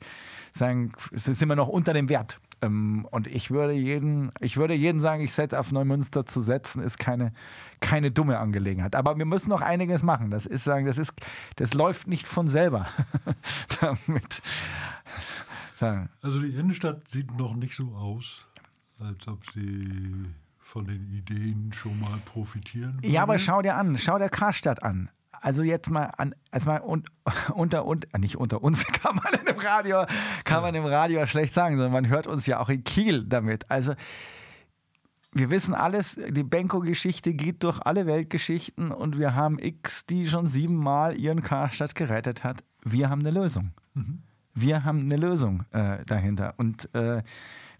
[0.51, 2.39] sagen, es ist immer noch unter dem Wert.
[2.65, 6.81] Ähm, und ich würde jeden, ich würde jeden sagen, ich setze auf Neumünster zu setzen,
[6.81, 7.33] ist keine,
[7.79, 8.95] keine dumme Angelegenheit.
[8.95, 10.31] Aber wir müssen noch einiges machen.
[10.31, 11.13] Das ist sagen, das ist,
[11.55, 12.87] das läuft nicht von selber.
[13.81, 14.41] Damit.
[15.75, 16.09] Sagen.
[16.21, 18.47] Also die Innenstadt sieht noch nicht so aus,
[18.99, 20.25] als ob sie
[20.57, 23.07] von den Ideen schon mal profitieren würde.
[23.07, 25.09] Ja, aber schau dir an, schau dir Karstadt an
[25.41, 27.03] also jetzt mal an, also mal un,
[27.53, 30.05] unter und äh, nicht unter uns kann man im Radio
[30.43, 33.69] kann man im Radio schlecht sagen, sondern man hört uns ja auch in Kiel damit.
[33.69, 33.95] Also
[35.37, 40.47] wir wissen alles, die Benko-Geschichte geht durch alle Weltgeschichten und wir haben X, die schon
[40.47, 42.63] siebenmal ihren Karstadt gerettet hat.
[42.85, 43.71] Wir haben eine Lösung.
[43.95, 44.21] Mhm.
[44.53, 46.53] Wir haben eine Lösung äh, dahinter.
[46.55, 47.21] Und äh,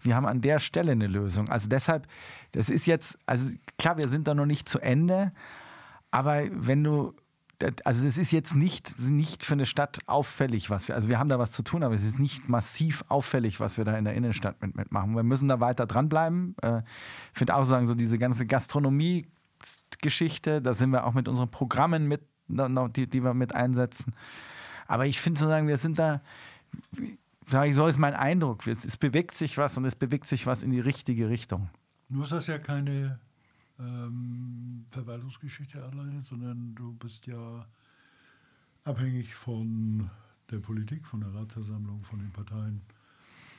[0.02, 1.48] wir haben an der Stelle eine Lösung.
[1.48, 2.06] Also deshalb,
[2.52, 5.32] das ist jetzt, also klar, wir sind da noch nicht zu Ende,
[6.10, 7.14] aber wenn du
[7.84, 11.30] also es ist jetzt nicht, nicht für eine Stadt auffällig, was wir, also wir haben
[11.30, 14.14] da was zu tun, aber es ist nicht massiv auffällig, was wir da in der
[14.14, 15.14] Innenstadt mit, mitmachen.
[15.14, 16.56] Wir müssen da weiter dranbleiben.
[16.62, 16.82] Äh,
[17.32, 22.06] ich finde auch sagen, so diese ganze Gastronomie-Geschichte, da sind wir auch mit unseren Programmen
[22.06, 24.14] mit, die, die wir mit einsetzen.
[24.86, 26.20] Aber ich finde sozusagen, wir sind da,
[27.48, 28.66] sage ich so, ist mein Eindruck.
[28.66, 31.68] Es, es bewegt sich was und es bewegt sich was in die richtige Richtung.
[32.08, 33.18] Nur ist das ja keine
[33.78, 37.66] ähm, Verwaltungsgeschichte alleine, sondern du bist ja
[38.84, 40.10] abhängig von
[40.50, 42.80] der Politik, von der Ratsversammlung, von den Parteien.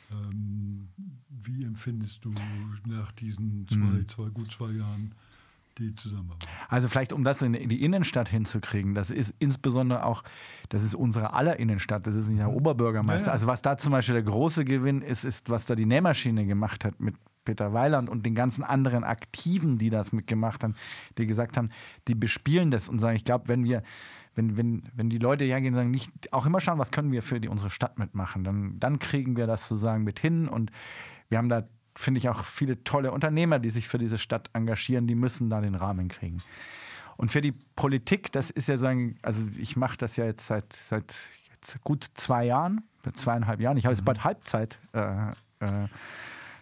[0.09, 0.87] Ähm,
[1.43, 2.31] wie empfindest du
[2.85, 4.07] nach diesen zwei, mhm.
[4.07, 5.13] zwei, gut zwei Jahren
[5.77, 6.47] die Zusammenarbeit?
[6.69, 10.23] Also vielleicht, um das in die Innenstadt hinzukriegen, das ist insbesondere auch,
[10.69, 13.25] das ist unsere aller Innenstadt, das ist nicht der Oberbürgermeister.
[13.25, 13.33] Ja, ja.
[13.33, 16.85] Also was da zum Beispiel der große Gewinn ist, ist, was da die Nähmaschine gemacht
[16.85, 17.15] hat mit
[17.47, 20.75] Peter Weiland und den ganzen anderen Aktiven, die das mitgemacht haben,
[21.17, 21.69] die gesagt haben,
[22.09, 23.83] die bespielen das und sagen, ich glaube, wenn wir,
[24.35, 27.21] wenn, wenn, wenn die Leute hergehen und sagen, nicht, auch immer schauen, was können wir
[27.21, 30.71] für die, unsere Stadt mitmachen, dann, dann kriegen wir das sozusagen mit hin und
[31.29, 31.63] wir haben da,
[31.95, 35.61] finde ich, auch viele tolle Unternehmer, die sich für diese Stadt engagieren, die müssen da
[35.61, 36.39] den Rahmen kriegen.
[37.15, 40.73] Und für die Politik, das ist ja sagen, also ich mache das ja jetzt seit,
[40.73, 41.15] seit
[41.49, 42.83] jetzt gut zwei Jahren,
[43.13, 43.77] zweieinhalb Jahren.
[43.77, 45.29] Ich habe jetzt bald Halbzeit äh,
[45.59, 45.87] äh,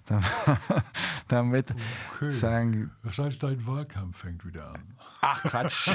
[1.27, 1.73] damit
[2.15, 2.31] okay.
[2.31, 2.91] sagen.
[3.03, 4.95] Das heißt, dein Wahlkampf fängt wieder an.
[5.21, 5.89] Ach Quatsch.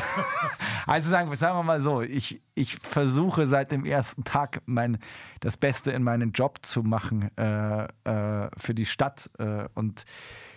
[0.87, 4.99] also sagen, sagen wir mal so, ich, ich versuche seit dem ersten Tag mein,
[5.39, 10.05] das Beste in meinen Job zu machen äh, äh, für die Stadt äh, und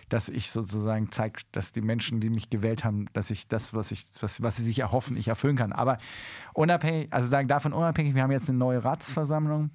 [0.08, 3.90] dass ich sozusagen zeige, dass die Menschen, die mich gewählt haben, dass ich das, was
[3.90, 5.72] ich, was, was sie sich erhoffen, ich erfüllen kann.
[5.72, 5.98] Aber
[6.52, 9.70] unabhängig, also sagen davon unabhängig, wir haben jetzt eine neue Ratsversammlung.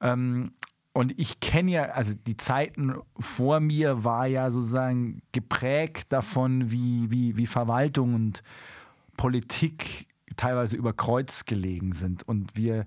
[0.00, 0.52] Ähm,
[0.98, 7.08] und ich kenne ja, also die Zeiten vor mir war ja sozusagen geprägt davon, wie,
[7.08, 8.42] wie, wie Verwaltung und
[9.16, 12.84] Politik teilweise über Kreuz gelegen sind und wir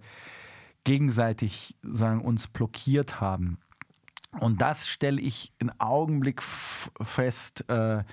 [0.83, 3.59] gegenseitig sagen, uns blockiert haben.
[4.41, 8.03] Und das stelle ich im Augenblick fest, äh,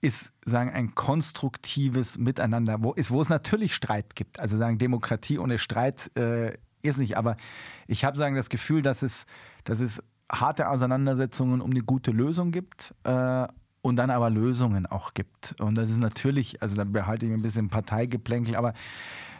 [0.00, 4.40] ist sagen ein konstruktives Miteinander, wo, ist, wo es natürlich Streit gibt.
[4.40, 7.36] Also sagen Demokratie ohne Streit äh, ist nicht, aber
[7.86, 9.26] ich habe sagen das Gefühl, dass es,
[9.64, 13.46] dass es harte Auseinandersetzungen um eine gute Lösung gibt äh,
[13.82, 15.54] und dann aber Lösungen auch gibt.
[15.60, 18.74] Und das ist natürlich, also da behalte ich ein bisschen Parteigeplänkel, aber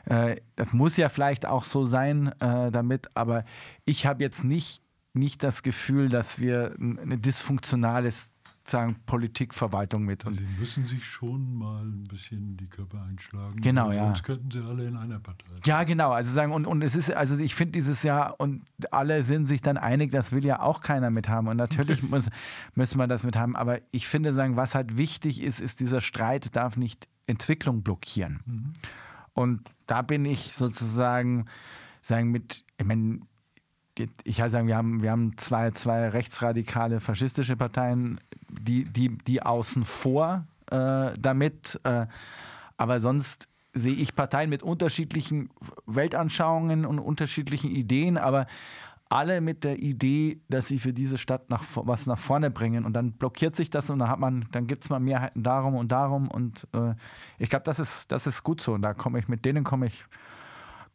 [0.07, 3.44] äh, das muss ja vielleicht auch so sein äh, damit, aber
[3.85, 8.31] ich habe jetzt nicht, nicht das Gefühl, dass wir ein dysfunktionales
[8.70, 10.24] sagen, Politikverwaltung mit.
[10.24, 13.61] Und die müssen sich schon mal ein bisschen die Köpfe einschlagen.
[13.61, 14.06] Genau, ja.
[14.06, 15.46] Sonst könnten sie alle in einer Partei.
[15.64, 16.12] Ja, genau.
[16.12, 19.62] Also sagen, und, und es ist, also ich finde dieses Jahr, und alle sind sich
[19.62, 21.48] dann einig, das will ja auch keiner mit haben.
[21.48, 22.28] Und natürlich muss,
[22.74, 23.56] müssen wir das mit haben.
[23.56, 28.40] Aber ich finde, sagen, was halt wichtig ist, ist, dieser Streit darf nicht Entwicklung blockieren.
[28.46, 28.72] Mhm.
[29.33, 31.46] Und da bin ich sozusagen,
[32.02, 33.20] sagen, mit, ich meine,
[34.24, 39.42] ich kann sagen, wir haben, wir haben zwei, zwei rechtsradikale faschistische Parteien, die, die, die
[39.42, 41.80] außen vor äh, damit.
[41.84, 42.06] Äh,
[42.76, 45.50] aber sonst sehe ich Parteien mit unterschiedlichen
[45.86, 48.46] Weltanschauungen und unterschiedlichen Ideen, aber
[49.10, 52.84] alle mit der Idee, dass sie für diese Stadt nach, was nach vorne bringen.
[52.84, 55.74] Und dann blockiert sich das und dann hat man, dann gibt es mal Mehrheiten darum
[55.74, 56.28] und darum.
[56.28, 56.94] Und äh,
[57.38, 58.74] ich glaube, das ist, das ist gut so.
[58.74, 60.04] Und da komme ich, mit denen komme ich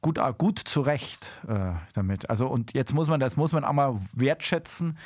[0.02, 2.30] gut, äh, gut zurecht äh, damit.
[2.30, 4.98] Also, und jetzt muss man, das muss man auch mal wertschätzen,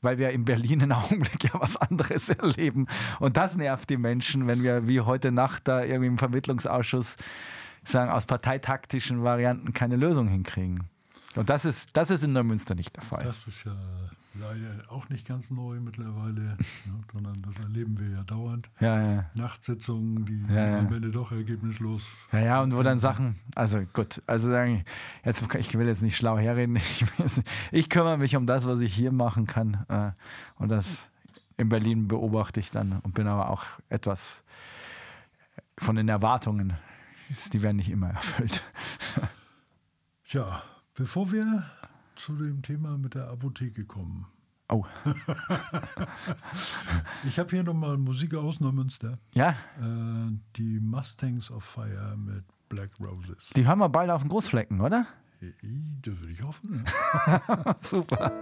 [0.00, 2.86] weil wir in Berlin im Augenblick ja was anderes erleben.
[3.20, 7.16] Und das nervt die Menschen, wenn wir wie heute Nacht da irgendwie im Vermittlungsausschuss
[7.84, 10.88] sagen, aus parteitaktischen Varianten keine Lösung hinkriegen.
[11.36, 13.24] Und das ist, das ist in Neumünster nicht der Fall.
[13.24, 13.76] Das ist ja
[14.38, 16.56] leider auch nicht ganz neu mittlerweile, ne,
[17.12, 18.68] sondern das erleben wir ja dauernd.
[18.80, 19.30] Ja, ja.
[19.34, 22.06] Nachtsitzungen, die Ja, am Ende doch ergebnislos.
[22.32, 24.84] Ja, ja, und wo dann Sachen, also gut, also sagen,
[25.24, 27.04] jetzt, ich will jetzt nicht schlau herreden, ich,
[27.72, 29.84] ich kümmere mich um das, was ich hier machen kann.
[29.88, 30.12] äh,
[30.56, 31.08] Und das
[31.56, 34.42] in Berlin beobachte ich dann und bin aber auch etwas
[35.76, 36.74] von den Erwartungen,
[37.52, 38.62] die werden nicht immer erfüllt.
[40.24, 40.62] Tja,
[40.94, 41.64] bevor wir
[42.18, 44.26] zu dem Thema mit der Apotheke kommen.
[44.70, 44.84] Oh,
[47.24, 49.18] Ich habe hier nochmal Musik aus Neumünster.
[49.34, 49.50] ja,
[49.80, 53.48] Äh, die Mustangs of Fire mit Black Roses.
[53.56, 55.06] die hören wir bald auf den Großflecken, oder?
[55.40, 56.84] Das würde ich hoffen.
[57.80, 58.32] Super.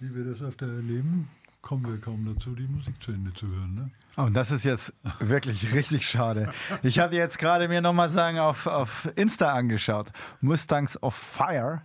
[0.00, 1.28] Wir das öfter erleben,
[1.62, 3.74] kommen wir kaum dazu, die Musik zu Ende zu hören.
[3.74, 3.90] Ne?
[4.16, 6.50] Oh, das ist jetzt wirklich richtig schade.
[6.82, 10.12] Ich hatte jetzt gerade mir nochmal sagen auf, auf Insta angeschaut.
[10.40, 11.82] Mustangs of Fire.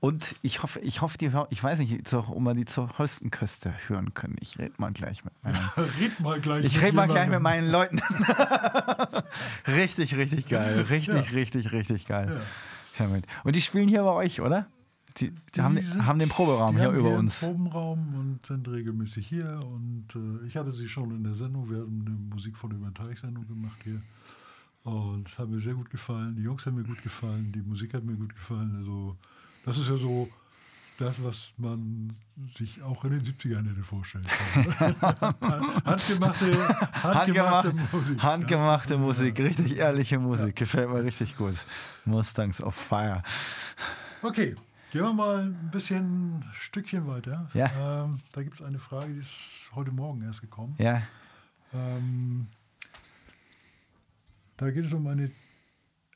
[0.00, 4.12] Und ich hoffe, ich hoffe, die, ich weiß nicht, ob wir die zur Holstenküste hören
[4.12, 4.36] können.
[4.40, 5.56] Ich rede mal gleich mit meinen,
[5.98, 8.02] Red mal gleich ich rede mal gleich mit meinen Leuten.
[9.66, 10.84] richtig, richtig geil.
[10.90, 12.38] Richtig, richtig, richtig geil.
[12.98, 13.06] Ja.
[13.44, 14.66] Und die spielen hier bei euch, oder?
[15.18, 17.38] Die, die, haben, sind- haben den Proberaum hier über hier uns.
[17.40, 19.60] Probenraum und sind regelmäßig hier.
[19.64, 21.70] Und äh, ich hatte sie schon in der Sendung.
[21.70, 24.02] Wir haben eine Musik von über den Teich-Sendung gemacht hier.
[24.82, 26.34] Und es hat mir sehr gut gefallen.
[26.36, 27.52] Die Jungs haben mir gut gefallen.
[27.52, 28.74] Die Musik hat mir gut gefallen.
[28.78, 29.16] Also,
[29.64, 30.28] das ist ja so
[30.98, 32.12] das, was man
[32.56, 35.00] sich auch in den 70ern hätte vorstellen können.
[35.84, 36.56] handgemachte,
[37.02, 38.22] handgemachte, Handgemacht, Musik.
[38.22, 40.56] handgemachte Musik, richtig ehrliche Musik.
[40.56, 41.54] Gefällt mir richtig gut.
[42.04, 43.22] Mustangs of Fire.
[44.22, 44.54] Okay,
[44.94, 47.50] gehen wir mal ein bisschen ein Stückchen weiter.
[47.52, 48.04] Ja.
[48.04, 50.76] Ähm, da gibt es eine Frage, die ist heute Morgen erst gekommen.
[50.78, 51.02] Ja,
[51.72, 52.46] Ähm,
[54.56, 55.32] da geht es um eine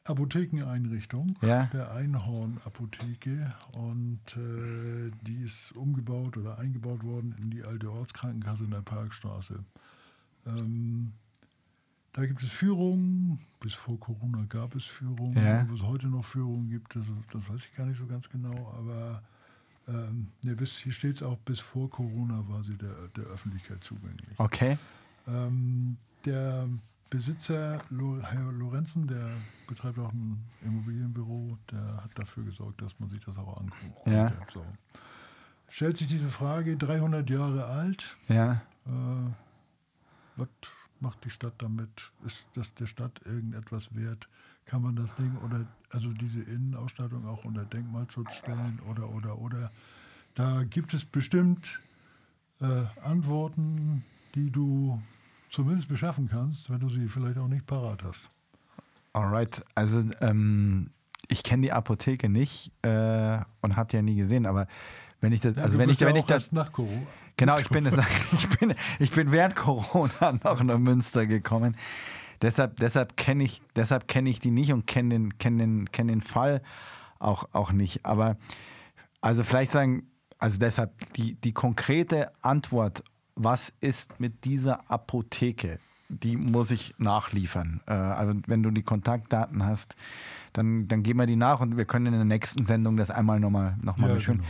[0.04, 1.64] Apothekeneinrichtung Ja.
[1.72, 8.70] der Einhorn-Apotheke und äh, die ist umgebaut oder eingebaut worden in die alte Ortskrankenkasse in
[8.70, 9.64] der Parkstraße.
[10.46, 11.14] Ähm,
[12.12, 15.62] da gibt es Führungen, bis vor Corona gab es Führungen, Ja.
[15.62, 18.72] ob es heute noch Führungen gibt, das, das weiß ich gar nicht so ganz genau,
[18.76, 19.22] aber
[19.88, 23.82] ähm, ne, bis, hier steht es auch, bis vor Corona war sie der, der Öffentlichkeit
[23.84, 24.38] zugänglich.
[24.38, 24.76] okay.
[25.26, 26.68] Ähm, der
[27.10, 29.30] Besitzer, Herr Lorenzen, der
[29.66, 34.06] betreibt auch ein Immobilienbüro, der hat dafür gesorgt, dass man sich das auch anguckt.
[34.06, 34.32] Ja.
[34.52, 34.64] So.
[35.70, 38.90] Stellt sich diese Frage, 300 Jahre alt, Ja, äh,
[40.36, 40.48] was
[41.00, 41.90] macht die Stadt damit?
[42.24, 44.28] Ist das der Stadt irgendetwas wert?
[44.66, 49.70] Kann man das Ding oder also diese Innenausstattung auch unter Denkmalschutz stellen oder oder oder?
[50.34, 51.80] Da gibt es bestimmt
[52.60, 55.00] äh, Antworten, die du
[55.50, 58.30] zumindest beschaffen kannst, wenn du sie vielleicht auch nicht parat hast.
[59.12, 59.64] alright.
[59.74, 60.90] Also, ähm,
[61.28, 64.66] ich kenne die Apotheke nicht äh, und habe die ja nie gesehen, aber
[65.20, 67.06] wenn ich das, Ja, also wenn ich, ja wenn ich das, nach Corona.
[67.36, 67.86] Genau, ich bin,
[68.32, 71.76] ich bin, ich bin während Corona noch nach Münster gekommen.
[72.42, 76.08] Deshalb, deshalb kenne ich, deshalb kenne ich die nicht und kenne den, kenn den, kenn
[76.08, 76.62] den Fall
[77.18, 78.04] auch, auch nicht.
[78.06, 78.36] Aber
[79.20, 80.04] also vielleicht sagen,
[80.38, 83.02] also deshalb die, die konkrete Antwort,
[83.34, 87.80] was ist mit dieser Apotheke, die muss ich nachliefern.
[87.86, 89.96] Äh, also wenn du die Kontaktdaten hast,
[90.52, 93.40] dann, dann geben wir die nach und wir können in der nächsten Sendung das einmal
[93.40, 94.38] nochmal noch mal Ja, beschwören.
[94.38, 94.48] genau.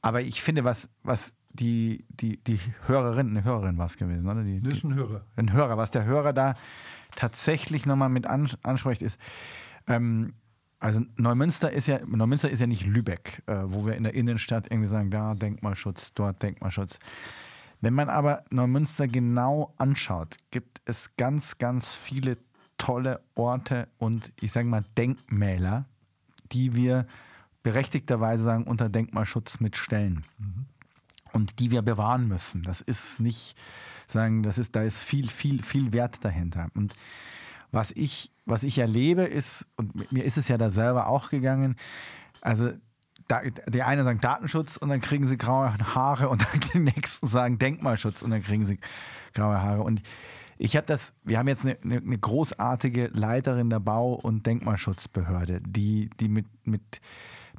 [0.00, 4.42] Aber ich finde, was, was die, die, die Hörerin, eine Hörerin war es gewesen, oder?
[4.42, 5.22] Die, Das ist ein Hörer.
[5.36, 6.54] ein Hörer, was der Hörer da
[7.16, 9.18] tatsächlich nochmal mit an, anspricht, ist,
[9.86, 10.34] ähm,
[10.80, 14.70] also Neumünster ist ja, Neumünster ist ja nicht Lübeck, äh, wo wir in der Innenstadt
[14.70, 17.00] irgendwie sagen, da Denkmalschutz, dort Denkmalschutz.
[17.80, 22.38] Wenn man aber Neumünster genau anschaut, gibt es ganz, ganz viele
[22.76, 25.86] tolle Orte und ich sage mal Denkmäler,
[26.52, 27.06] die wir
[27.68, 30.24] berechtigterweise sagen, unter Denkmalschutz mitstellen
[31.34, 32.62] und die wir bewahren müssen.
[32.62, 33.56] Das ist nicht
[34.06, 36.68] sagen, das ist, da ist viel, viel, viel Wert dahinter.
[36.74, 36.94] Und
[37.70, 41.76] was ich, was ich erlebe, ist, und mir ist es ja da selber auch gegangen,
[42.40, 42.72] also
[43.26, 47.26] da, die einen sagen Datenschutz und dann kriegen sie graue Haare und dann die nächsten
[47.26, 48.78] sagen Denkmalschutz und dann kriegen sie
[49.34, 49.82] graue Haare.
[49.82, 50.00] Und
[50.56, 55.60] ich habe das, wir haben jetzt eine, eine, eine großartige Leiterin der Bau- und Denkmalschutzbehörde,
[55.60, 57.02] die, die mit, mit,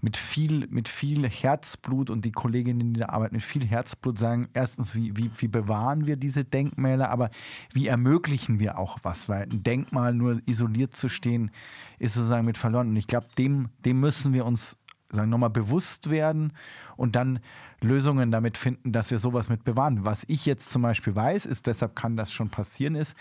[0.01, 4.49] mit, viel, mit viel Herzblut und die Kolleginnen, die da arbeiten, mit viel Herzblut sagen,
[4.53, 7.29] erstens, wie, wie, wie bewahren wir diese Denkmäler, aber
[7.73, 11.51] wie ermöglichen wir auch was, weil ein Denkmal nur isoliert zu stehen,
[11.97, 12.89] ist sozusagen mit verloren.
[12.89, 14.77] Und ich glaube, dem, dem müssen wir uns
[15.11, 16.53] sagen, nochmal bewusst werden
[16.95, 17.39] und dann
[17.81, 20.05] Lösungen damit finden, dass wir sowas mit bewahren.
[20.05, 23.15] Was ich jetzt zum Beispiel weiß, ist, deshalb kann das schon passieren, ist,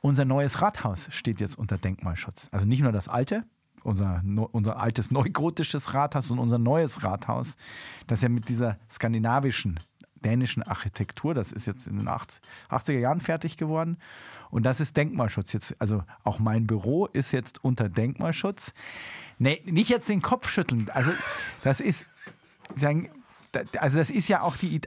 [0.00, 2.48] unser neues Rathaus steht jetzt unter Denkmalschutz.
[2.52, 3.44] Also nicht nur das alte,
[3.86, 4.22] unser,
[4.52, 7.56] unser altes neugotisches Rathaus, sondern unser neues Rathaus,
[8.06, 9.80] das ja mit dieser skandinavischen,
[10.16, 13.98] dänischen Architektur, das ist jetzt in den 80, 80er Jahren fertig geworden.
[14.50, 15.76] Und das ist Denkmalschutz jetzt.
[15.78, 18.72] Also auch mein Büro ist jetzt unter Denkmalschutz.
[19.38, 20.88] Nee, nicht jetzt den Kopf schütteln.
[20.92, 21.12] Also
[21.62, 22.06] das ist,
[22.74, 23.10] sagen,
[23.78, 24.80] also das ist ja auch die,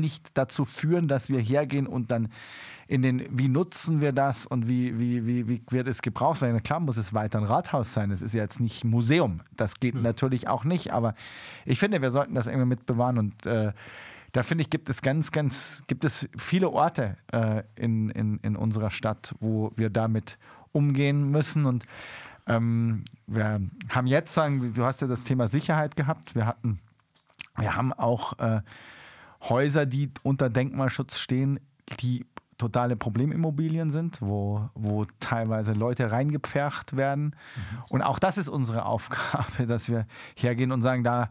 [0.00, 2.28] nicht dazu führen, dass wir hergehen und dann
[2.90, 6.60] in den, wie nutzen wir das und wie, wie, wie, wie wird es gebraucht werden.
[6.64, 8.10] Klar muss es weiter ein Rathaus sein.
[8.10, 9.42] Es ist ja jetzt nicht Museum.
[9.56, 10.92] Das geht natürlich auch nicht.
[10.92, 11.14] Aber
[11.64, 13.18] ich finde, wir sollten das irgendwie mit bewahren.
[13.18, 13.72] Und äh,
[14.32, 18.56] da finde ich, gibt es ganz, ganz, gibt es viele Orte äh, in, in, in
[18.56, 20.36] unserer Stadt, wo wir damit
[20.72, 21.66] umgehen müssen.
[21.66, 21.84] Und
[22.48, 26.34] ähm, wir haben jetzt sagen, du hast ja das Thema Sicherheit gehabt.
[26.34, 26.80] Wir hatten,
[27.56, 28.62] wir haben auch äh,
[29.42, 31.60] Häuser, die unter Denkmalschutz stehen,
[32.00, 32.26] die
[32.58, 37.34] totale Problemimmobilien sind, wo, wo teilweise Leute reingepfercht werden.
[37.88, 41.30] Und auch das ist unsere Aufgabe, dass wir hergehen und sagen, da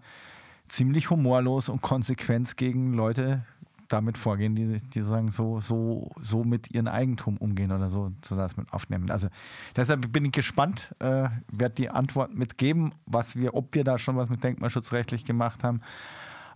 [0.67, 3.45] ziemlich humorlos und konsequent gegen Leute
[3.87, 8.35] damit vorgehen, die, die sagen, so, so, so mit ihrem Eigentum umgehen oder so, so
[8.35, 9.09] das mit aufnehmen.
[9.09, 9.29] Also
[9.75, 14.15] deshalb bin ich gespannt, äh, werde die Antwort mitgeben, was wir, ob wir da schon
[14.15, 15.81] was mit denkmalschutzrechtlich gemacht haben.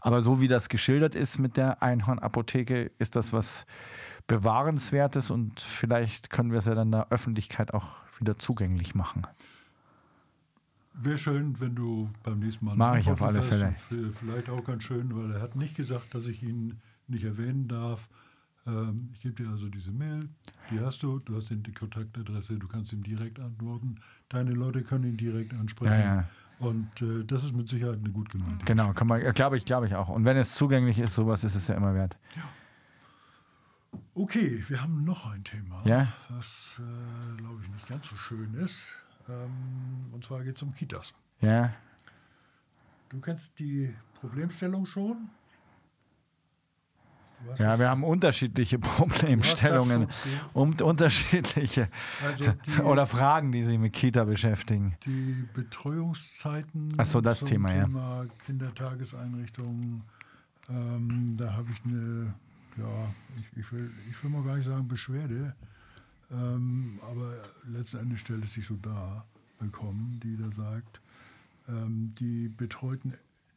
[0.04, 3.66] Aber so wie das geschildert ist mit der Einhornapotheke, ist das was
[4.28, 7.88] Bewahrenswertes und vielleicht können wir es ja dann der Öffentlichkeit auch
[8.20, 9.26] wieder zugänglich machen.
[10.94, 12.76] Wäre schön, wenn du beim nächsten Mal.
[12.76, 13.42] Mach ich auf alle.
[13.42, 13.76] Fälle.
[14.20, 18.10] Vielleicht auch ganz schön, weil er hat nicht gesagt, dass ich ihn nicht erwähnen darf.
[18.68, 20.20] Ähm, ich gebe dir also diese Mail,
[20.70, 23.96] die hast du, du hast die Kontaktadresse, du kannst ihm direkt antworten.
[24.28, 25.94] Deine Leute können ihn direkt ansprechen.
[25.94, 26.30] Ja, ja.
[26.64, 28.64] Und äh, das ist mit Sicherheit eine gut gemeinte.
[28.66, 30.10] Genau, kann man, glaube ich, glaube ich auch.
[30.10, 32.18] Und wenn es zugänglich ist, sowas ist es ja immer wert.
[34.16, 36.08] Okay, wir haben noch ein Thema, Ja?
[36.30, 38.80] was, äh, glaube ich, nicht ganz so schön ist.
[39.30, 41.14] Ähm, und zwar geht es um Kitas.
[41.42, 41.74] Ja,
[43.10, 45.30] Du kennst die Problemstellung schon?
[47.58, 50.08] Ja wir haben unterschiedliche Problemstellungen
[50.54, 51.90] und unterschiedliche
[52.24, 54.96] Also die- oder Fragen, die sich mit Kita beschäftigen.
[55.06, 56.94] Die Betreuungszeiten.
[56.98, 57.84] Ach so, das zum Thema, ja.
[57.86, 60.02] Thema Kindertageseinrichtungen.
[60.70, 62.34] Ähm, da habe ich eine,
[62.78, 65.56] ja, ich, ich, will, ich will mal gar nicht sagen Beschwerde,
[66.32, 67.34] ähm, aber
[67.68, 69.26] letzten Endes stellt es sich so dar,
[69.60, 71.02] bekommen, die da sagt,
[71.68, 73.14] ähm, die betreuten,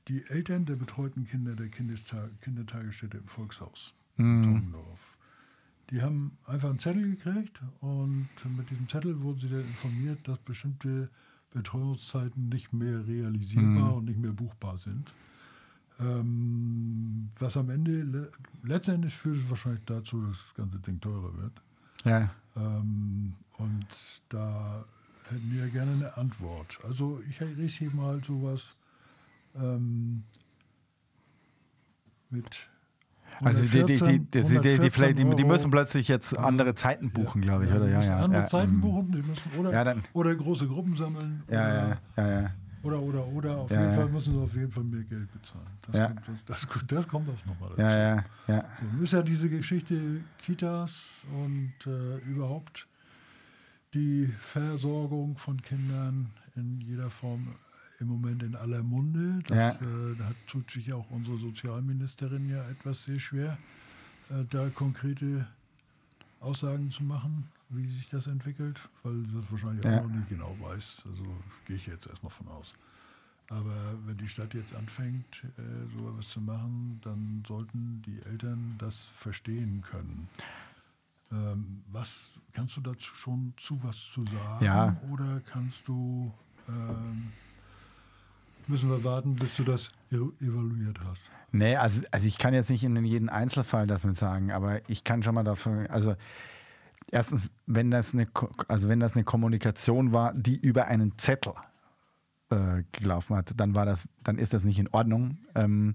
[0.09, 4.43] die Eltern der betreuten Kinder der Kindesta Kindertagesstätte im Volkshaus Mhm.
[4.45, 5.19] Tongendorf.
[5.91, 10.39] Die haben einfach einen Zettel gekriegt und mit diesem Zettel wurden sie dann informiert, dass
[10.39, 11.11] bestimmte
[11.53, 15.13] Betreuungszeiten nicht mehr realisierbar und nicht mehr buchbar sind.
[16.01, 18.33] Ähm, was am Ende, le
[18.63, 21.63] letztendlich führt es wahrscheinlich dazu, dass das ganze Ding teurer wird.
[22.05, 23.87] Ja, Ähm, und
[24.29, 24.85] da
[25.29, 26.79] hätten wir gerne eine Antwort.
[26.85, 28.75] Also ich riss hier mal sowas
[29.61, 30.25] ähm,
[32.31, 32.47] mit.
[33.41, 35.47] also die, die, die, die, die, die, die, 114 vielleicht, die, die Euro.
[35.53, 37.87] müssen plötzlich jetzt andere Zeiten buchen, glaube ich, oder?
[37.87, 38.17] die Ja, ja.
[38.19, 38.81] Andere ja, Zeiten mm.
[38.81, 41.43] buchen, die müssen oder, Ja, dann- oder große Gruppen sammeln.
[41.51, 42.51] Ja, oder, ja, ja, ja.
[42.83, 43.57] oder, oder, oder.
[43.59, 43.97] Auf Ja, jeden ja.
[43.99, 45.67] Fall müssen sie auf jeden Fall mehr Geld bezahlen.
[45.87, 46.07] Das, Ja.
[46.09, 47.81] kommt, das, das, das kommt auch nochmal dazu.
[47.83, 48.65] Ja, ja, ja.
[48.99, 52.87] So, ist ja diese Geschichte Kitas und äh, überhaupt
[53.95, 57.55] die Versorgung von Kindern in jeder Form
[58.01, 59.43] im Moment in aller Munde.
[59.47, 59.71] Das, Ja.
[59.87, 63.59] äh, da tut sich auch unsere Sozialministerin ja etwas sehr schwer,
[64.31, 65.47] äh, da konkrete
[66.41, 69.99] Aussagen zu machen, wie sich das entwickelt, weil sie das wahrscheinlich Ja.
[70.01, 71.03] auch noch nicht genau weiß.
[71.09, 71.25] Also
[71.67, 72.75] gehe ich jetzt erstmal von aus.
[73.49, 75.63] Aber wenn die Stadt jetzt anfängt, äh,
[75.97, 80.29] so etwas zu machen, dann sollten die Eltern das verstehen können.
[81.33, 84.65] Ähm, was kannst du dazu schon zu was zu sagen?
[84.65, 84.97] Ja.
[85.11, 86.33] Oder kannst du
[86.69, 87.33] ähm,
[88.69, 91.31] müssen wir warten, bis du das e- evaluiert hast?
[91.53, 95.05] Nee, also, also ich kann jetzt nicht in jeden Einzelfall das mit sagen, aber ich
[95.05, 96.17] kann schon mal dafür, also
[97.11, 98.27] erstens, wenn das eine,
[98.69, 101.55] also wenn das eine Kommunikation war, die über einen Zettel
[102.51, 105.39] äh, gelaufen hat, dann war das, dann ist das nicht in Ordnung.
[105.55, 105.95] Ähm,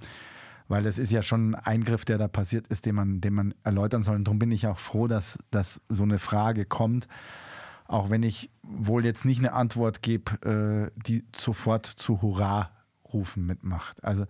[0.72, 3.54] weil das ist ja schon ein Eingriff, der da passiert ist, den man, den man
[3.66, 4.16] erläutern soll.
[4.16, 7.10] Und darum bin ich auch froh, dass, dass so eine Frage kommt.
[7.92, 14.02] Auch wenn ich wohl jetzt nicht eine Antwort gebe, äh, die sofort zu Hurra-Rufen mitmacht.
[14.06, 14.28] Also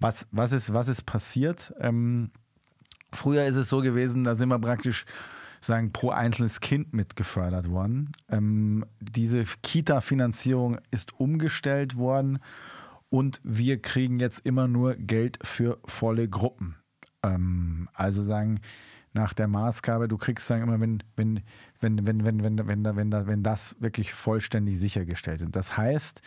[0.00, 1.72] was, was, ist, was ist passiert?
[1.78, 2.32] Ähm,
[3.12, 5.06] früher ist es so gewesen, da sind wir praktisch
[5.60, 8.10] sagen, pro einzelnes Kind mitgefördert worden.
[8.28, 12.40] Ähm, diese Kita-Finanzierung ist umgestellt worden
[13.10, 16.74] und wir kriegen jetzt immer nur Geld für volle Gruppen.
[17.22, 18.60] Ähm, also sagen,
[19.12, 21.42] nach der Maßgabe, du kriegst sagen immer, wenn, wenn,
[21.80, 25.54] wenn, wenn, wenn, wenn, wenn, wenn, wenn, wenn das wirklich vollständig sichergestellt ist.
[25.54, 26.22] Das heißt,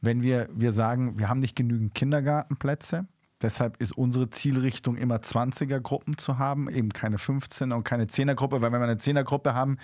[0.00, 3.06] wenn wir, wir sagen, wir haben nicht genügend Kindergartenplätze,
[3.42, 8.72] deshalb ist unsere Zielrichtung immer 20er-Gruppen zu haben, eben keine 15er und keine 10er-Gruppe, weil
[8.72, 9.78] wenn wir eine 10er-Gruppe haben,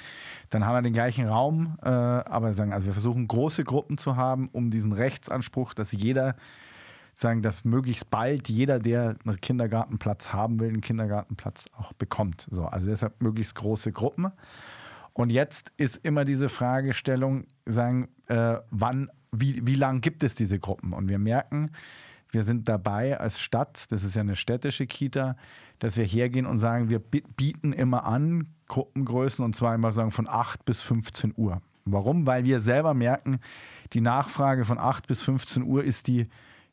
[0.51, 4.16] dann haben wir den gleichen Raum, äh, aber sagen, also wir versuchen große Gruppen zu
[4.16, 6.37] haben, um diesen Rechtsanspruch, dass jeder
[7.21, 12.47] sagen, dass möglichst bald jeder, der einen Kindergartenplatz haben will, einen Kindergartenplatz auch bekommt.
[12.51, 14.33] So, also deshalb möglichst große Gruppen.
[15.12, 20.59] Und jetzt ist immer diese Fragestellung, sagen, äh, wann, wie, wie lang gibt es diese
[20.59, 20.93] Gruppen?
[20.93, 21.73] Und wir merken,
[22.33, 25.37] wir sind dabei als Stadt, das ist ja eine städtische Kita,
[25.81, 30.11] dass wir hergehen und sagen, wir bi- bieten immer an Gruppengrößen und zwar immer sagen
[30.12, 31.61] von 8 bis 15 Uhr.
[31.85, 32.27] Warum?
[32.27, 33.41] Weil wir selber merken,
[33.93, 36.29] die Nachfrage von 8 bis 15 Uhr ist die,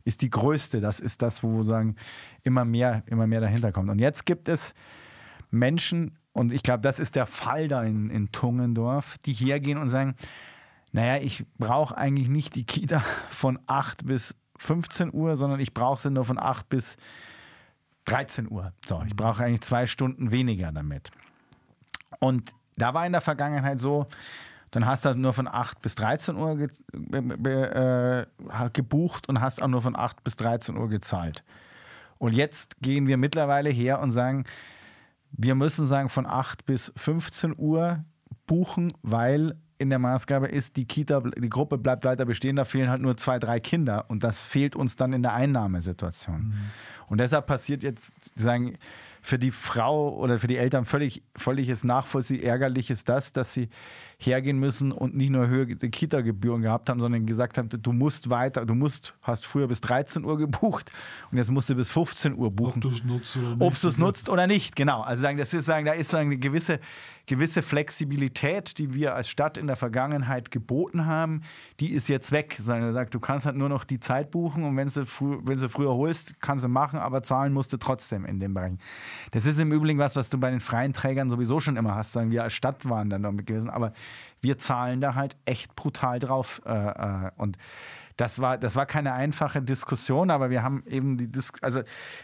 [0.07, 0.79] ist die größte.
[0.79, 1.95] Das ist das, wo wir sagen,
[2.43, 3.89] immer mehr, immer mehr dahinter kommt.
[3.89, 4.73] Und jetzt gibt es
[5.51, 9.89] Menschen, und ich glaube, das ist der Fall da in, in Tungendorf, die hergehen und
[9.89, 10.15] sagen,
[10.91, 16.01] naja, ich brauche eigentlich nicht die Kita von 8 bis 15 Uhr, sondern ich brauche
[16.01, 16.95] sie nur von 8 bis
[18.05, 18.71] 13 Uhr.
[18.85, 21.11] So, ich brauche eigentlich zwei Stunden weniger damit.
[22.19, 24.07] Und da war in der Vergangenheit so,
[24.71, 29.41] dann hast du halt nur von 8 bis 13 Uhr ge be, äh, gebucht und
[29.41, 31.43] hast auch nur von 8 bis 13 Uhr gezahlt.
[32.17, 34.45] Und jetzt gehen wir mittlerweile her und sagen,
[35.31, 38.03] wir müssen sagen von 8 bis 15 Uhr
[38.45, 42.89] buchen, weil in der Maßgabe ist, die Kita, die Gruppe bleibt weiter bestehen, da fehlen
[42.89, 46.55] halt nur zwei, drei Kinder und das fehlt uns dann in der Einnahmesituation.
[47.07, 48.77] Und deshalb passiert jetzt, sagen,
[49.21, 53.69] für die Frau oder für die Eltern völlig, völliges Nachvollziehen, ärgerlich ist das, dass sie
[54.19, 58.65] hergehen müssen und nicht nur höhere Kita-Gebühren gehabt haben, sondern gesagt haben, du musst weiter,
[58.65, 60.91] du musst, hast früher bis 13 Uhr gebucht
[61.31, 63.61] und jetzt musst du bis 15 Uhr buchen Ob du es nutzt oder nicht.
[63.61, 65.01] ob du es nutzt oder nicht, genau.
[65.01, 66.79] Also sagen, das ist sagen, da ist sagen, eine gewisse,
[67.27, 71.41] gewisse Flexibilität, die wir als Stadt in der Vergangenheit geboten haben,
[71.79, 72.55] die ist jetzt weg.
[72.59, 75.05] Sagt, du kannst halt nur noch die Zeit buchen und wenn du,
[75.45, 78.73] wenn du früher holst, kannst du machen, aber zahlen musst du trotzdem in dem Bereich.
[79.31, 82.13] Das ist im Übrigen was, was du bei den freien Trägern sowieso schon immer hast.
[82.13, 83.93] Sagen wir als Stadt waren dann damit gewesen, aber
[84.41, 87.57] wir zahlen da halt echt brutal drauf äh, äh, und
[88.15, 91.81] das war, das war keine einfache Diskussion, aber wir haben eben die Dis also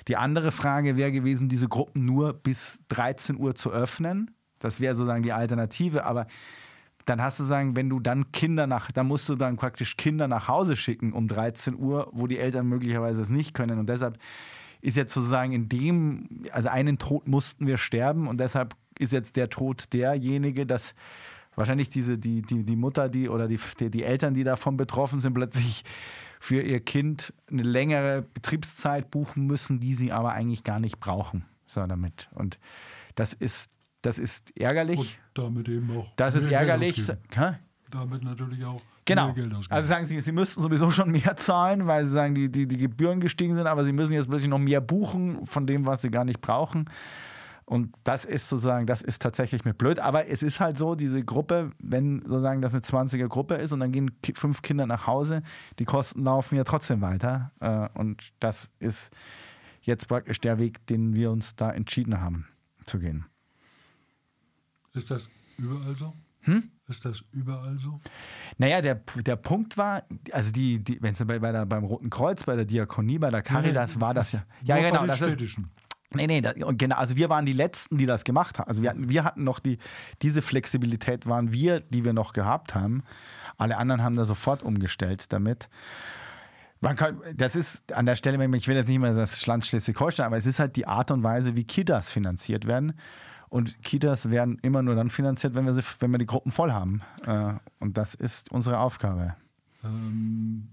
[0.07, 4.31] die andere Frage wäre gewesen, diese Gruppen nur bis 13 Uhr zu öffnen.
[4.63, 6.27] Das wäre sozusagen die Alternative, aber
[7.05, 10.27] dann hast du sagen, wenn du dann Kinder nach, dann musst du dann praktisch Kinder
[10.27, 13.79] nach Hause schicken um 13 Uhr, wo die Eltern möglicherweise es nicht können.
[13.79, 14.17] Und deshalb
[14.81, 19.35] ist jetzt sozusagen in dem, also einen Tod mussten wir sterben und deshalb ist jetzt
[19.35, 20.93] der Tod derjenige, dass
[21.55, 25.19] wahrscheinlich diese, die, die, die Mutter, die oder die, die, die Eltern, die davon betroffen
[25.19, 25.83] sind, plötzlich
[26.39, 31.45] für ihr Kind eine längere Betriebszeit buchen müssen, die sie aber eigentlich gar nicht brauchen.
[31.65, 32.29] So damit.
[32.33, 32.59] Und
[33.15, 33.71] das ist,
[34.03, 34.99] das ist ärgerlich.
[34.99, 36.07] Und damit eben auch.
[36.15, 37.03] das ist ärgerlich.
[37.89, 39.25] Damit natürlich auch Genau.
[39.25, 39.73] mehr Geld ausgeben.
[39.75, 42.77] Also sagen Sie, Sie müssten sowieso schon mehr zahlen, weil Sie sagen, die, die, die
[42.77, 46.09] Gebühren gestiegen sind, aber Sie müssen jetzt plötzlich noch mehr buchen von dem, was Sie
[46.09, 46.89] gar nicht brauchen.
[47.65, 49.99] Und das ist sozusagen, das ist tatsächlich mit blöd.
[49.99, 53.79] Aber es ist halt so, diese Gruppe, wenn sozusagen das eine 20er Gruppe ist und
[53.79, 55.43] dann gehen fünf Kinder nach Hause,
[55.79, 57.51] die Kosten laufen ja trotzdem weiter.
[57.61, 59.11] Äh, Und das ist
[59.81, 62.47] jetzt praktisch der Weg, den wir uns da entschieden haben
[62.85, 63.25] zu gehen.
[64.93, 66.13] Ist das überall so?
[66.41, 66.71] Hm?
[66.89, 68.01] Ist das überall so?
[68.57, 72.09] Naja, der, der Punkt war, also die, die wenn es bei, bei der, beim Roten
[72.09, 74.43] Kreuz, bei der Diakonie, bei der Caritas war das ja.
[74.63, 74.91] Ja, genau.
[74.91, 75.71] Bei den Das ist, städtischen.
[76.13, 78.67] nee, nee, das, genau, also wir waren die Letzten, die das gemacht haben.
[78.67, 79.77] Also wir hatten, wir hatten noch die,
[80.21, 83.03] diese Flexibilität waren wir, die wir noch gehabt haben.
[83.57, 85.69] Alle anderen haben da sofort umgestellt damit.
[86.81, 90.25] Man kann, das ist an der Stelle, ich will jetzt nicht mehr das Land Schleswig-Holstein,
[90.25, 92.93] aber es ist halt die Art und Weise, wie Kitas finanziert werden.
[93.53, 96.71] Und Kitas werden immer nur dann finanziert, wenn wir, sie, wenn wir die Gruppen voll
[96.71, 97.03] haben.
[97.23, 99.35] Äh, Und das ist unsere Aufgabe.
[99.83, 100.69] Ähm,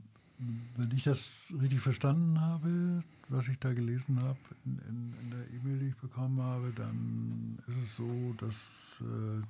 [0.78, 5.51] wenn ich das richtig verstanden habe, was ich da gelesen habe in, in, in der
[5.51, 9.43] E-Mail, die ich bekommen habe, dann ist es so, dass äh,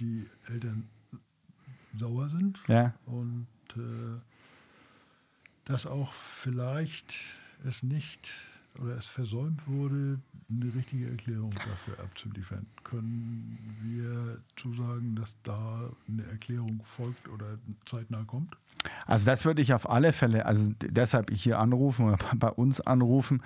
[0.00, 0.88] die Eltern
[1.98, 4.18] sauer sind Ja, und äh,
[5.66, 7.12] dass auch vielleicht
[7.62, 8.30] es nicht
[8.80, 10.20] oder es versäumt wurde,
[10.50, 12.66] eine richtige Erklärung dafür abzuliefern.
[12.84, 18.56] Können wir zusagen, dass da eine Erklärung folgt oder zeitnah kommt?
[19.06, 23.42] also das würde ich auf alle Fälle, also deshalb hier anrufen oder bei uns anrufen.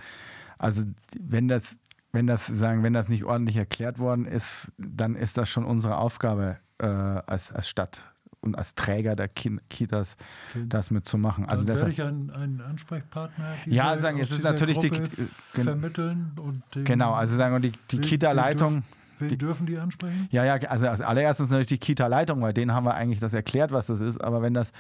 [0.59, 0.85] Also
[1.19, 1.79] wenn das,
[2.13, 5.99] wenn das sagen, wenn das nicht ordentlich erklärt worden ist, dann ist das schon unsere
[5.99, 8.01] Aufgabe äh, als, als Stadt
[8.47, 10.17] und als Träger der Kitas,
[10.55, 11.45] das mitzumachen.
[11.47, 15.11] Also Dann werde deshalb, ich einen, einen Ansprechpartner Ja, sagen, es ist natürlich die- Gruppe
[15.55, 18.85] gen- vermitteln und den, genau, also sagen wir die, die Kita-Leitung.
[19.19, 20.29] Wen, wen dürfen die ansprechen?
[20.31, 23.73] Ja, ja, also als allererstes natürlich die Kita-Leitung, weil denen haben wir eigentlich das erklärt,
[23.73, 24.23] was das ist.
[24.23, 24.73] Aber wenn das,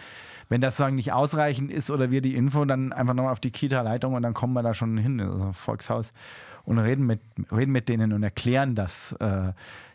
[0.48, 3.50] wenn das sagen nicht ausreichend ist oder wir die Info, dann einfach nochmal auf die
[3.50, 6.12] Kita-Leitung und dann kommen wir da schon hin, also Volkshaus,
[6.64, 9.52] und reden mit, reden mit denen und erklären das, äh,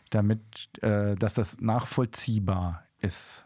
[0.09, 0.41] damit,
[0.82, 3.45] äh, dass das nachvollziehbar ist.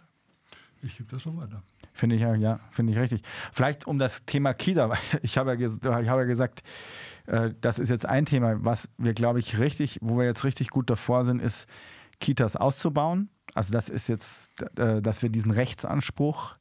[0.86, 1.64] Ich gebe das so weiter.
[1.94, 3.24] Finde ich ja, ja, finde ich richtig.
[3.52, 5.70] Vielleicht um das Thema Kita, ich habe ja,
[6.00, 6.64] ich habe ja gesagt,
[7.26, 10.70] äh, das ist jetzt ein Thema, was wir, glaube ich, richtig, wo wir jetzt richtig
[10.70, 11.68] gut davor sind, ist
[12.20, 13.30] Kitas auszubauen.
[13.56, 16.56] Also das ist jetzt, äh, dass wir diesen Rechtsanspruch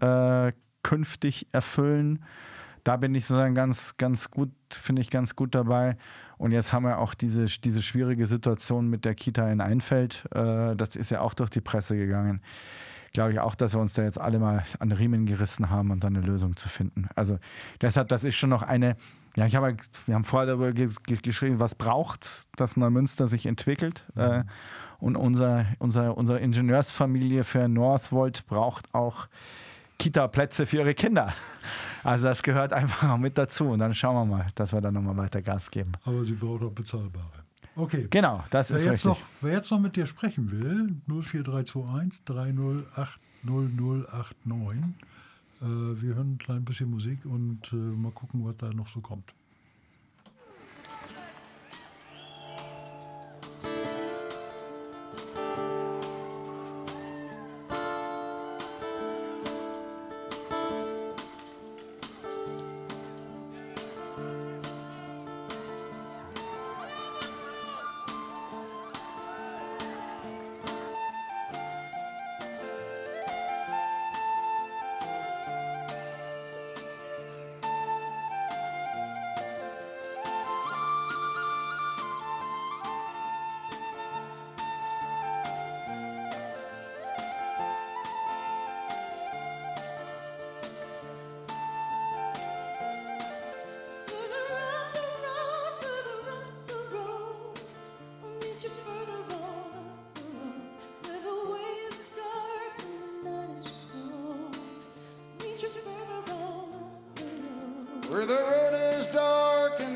[0.00, 0.52] äh,
[0.82, 2.24] künftig erfüllen.
[2.82, 5.96] Da bin ich sozusagen ganz, ganz gut, finde ich ganz gut dabei.
[6.36, 10.24] Und jetzt haben wir auch diese, diese schwierige Situation mit der Kita in Einfeld.
[10.34, 12.40] Äh, das ist ja auch durch die Presse gegangen.
[13.12, 16.02] Glaube ich auch, dass wir uns da jetzt alle mal an Riemen gerissen haben und
[16.02, 17.08] dann eine Lösung zu finden.
[17.14, 17.38] Also
[17.80, 18.96] deshalb, das ist schon noch eine,
[19.36, 23.28] ja, ich habe, ja- wir haben vorher darüber ges- ge- geschrieben, was braucht, dass Neumünster
[23.28, 24.04] sich entwickelt.
[24.16, 24.44] Äh,
[24.98, 29.26] und unser, unser, unsere Ingenieursfamilie für Northvolt braucht auch
[29.98, 31.32] Kita-Plätze für ihre Kinder.
[32.04, 33.68] Also das gehört einfach auch mit dazu.
[33.68, 35.92] Und dann schauen wir mal, dass wir da nochmal weiter Gas geben.
[36.04, 37.41] Aber sie braucht auch bezahlbare.
[37.74, 38.06] Okay.
[38.10, 39.08] Genau, das Wer ist jetzt, richtig.
[39.08, 44.84] noch, wer jetzt noch mit dir sprechen will, 04321 308 0089.
[45.60, 49.00] Äh, wir hören ein klein bisschen Musik und äh, mal gucken, was da noch so
[49.00, 49.32] kommt.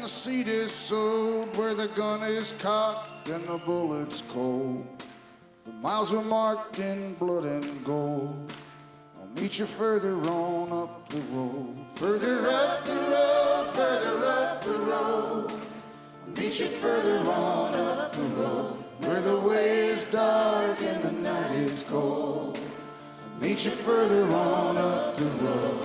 [0.06, 4.86] The seat is sowed, where the gun is cocked and the bullet's cold.
[5.64, 8.52] The miles are marked in blood and gold.
[9.18, 11.74] I'll meet you further on up the road.
[11.96, 15.50] Further up the road, further up the road.
[15.50, 18.76] I'll meet you further on up the road.
[19.00, 22.60] Where the way is dark and the night is cold.
[22.60, 25.75] I'll meet you further on up the road.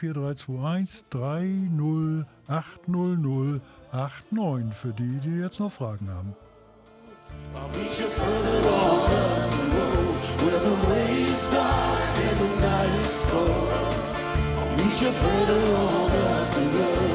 [0.00, 6.34] 04321 3080089 für die, die jetzt noch Fragen haben.
[7.54, 8.06] I'll meet you
[15.12, 17.05] further on up the road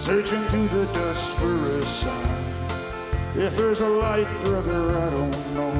[0.00, 2.44] searching through the dust for a sign.
[3.34, 5.76] If there's a light, brother, I don't know.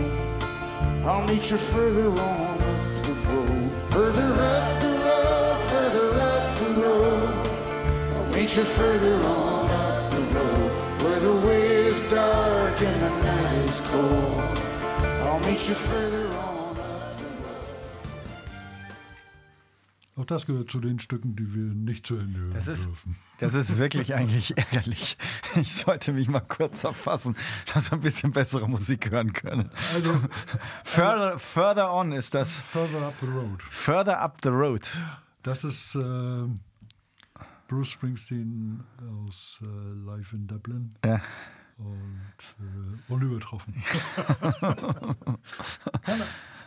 [1.08, 3.72] I'll meet you further on up the road.
[3.90, 7.30] Further up the road, further up the road.
[8.14, 10.70] I'll meet you further on up the road.
[11.02, 14.58] Where the way is dark and the night is cold.
[15.24, 16.59] I'll meet you further on
[20.20, 23.16] Auch das gehört zu den Stücken, die wir nicht zu Ende hören Das ist, dürfen.
[23.38, 25.16] das ist wirklich eigentlich ärgerlich.
[25.56, 27.34] Ich sollte mich mal kurz erfassen,
[27.72, 29.70] dass wir ein bisschen bessere Musik hören können.
[29.94, 30.12] Also,
[30.84, 32.52] Further, further on ist das.
[32.60, 33.62] Further Up the Road.
[33.62, 34.82] Further up the road.
[35.42, 36.44] Das ist äh,
[37.68, 38.84] Bruce Springsteen
[39.26, 39.64] aus äh,
[40.04, 41.22] Live in Dublin Ja.
[41.78, 42.20] und
[43.08, 43.74] äh, unübertroffen.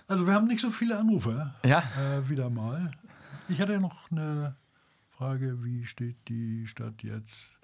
[0.06, 1.56] Also wir haben nicht so viele Anrufer.
[1.66, 1.82] Ja.
[1.98, 2.92] Äh, wieder mal.
[3.54, 4.56] Ich hatte noch eine
[5.12, 7.56] Frage, wie steht die Stadt jetzt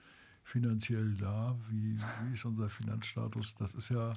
[0.44, 1.56] finanziell da?
[1.68, 3.56] Wie, wie ist unser Finanzstatus?
[3.58, 4.14] Das ist ja,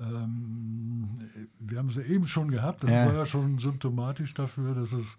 [0.00, 1.08] ähm,
[1.60, 3.06] wir haben es ja eben schon gehabt, das Ja.
[3.06, 5.16] war ja schon symptomatisch dafür, dass es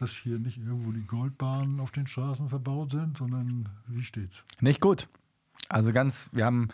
[0.00, 4.42] dass hier nicht irgendwo die Goldbahnen auf den Straßen verbaut sind, sondern wie steht's?
[4.60, 5.06] Nicht gut.
[5.68, 6.70] Also ganz, wir haben,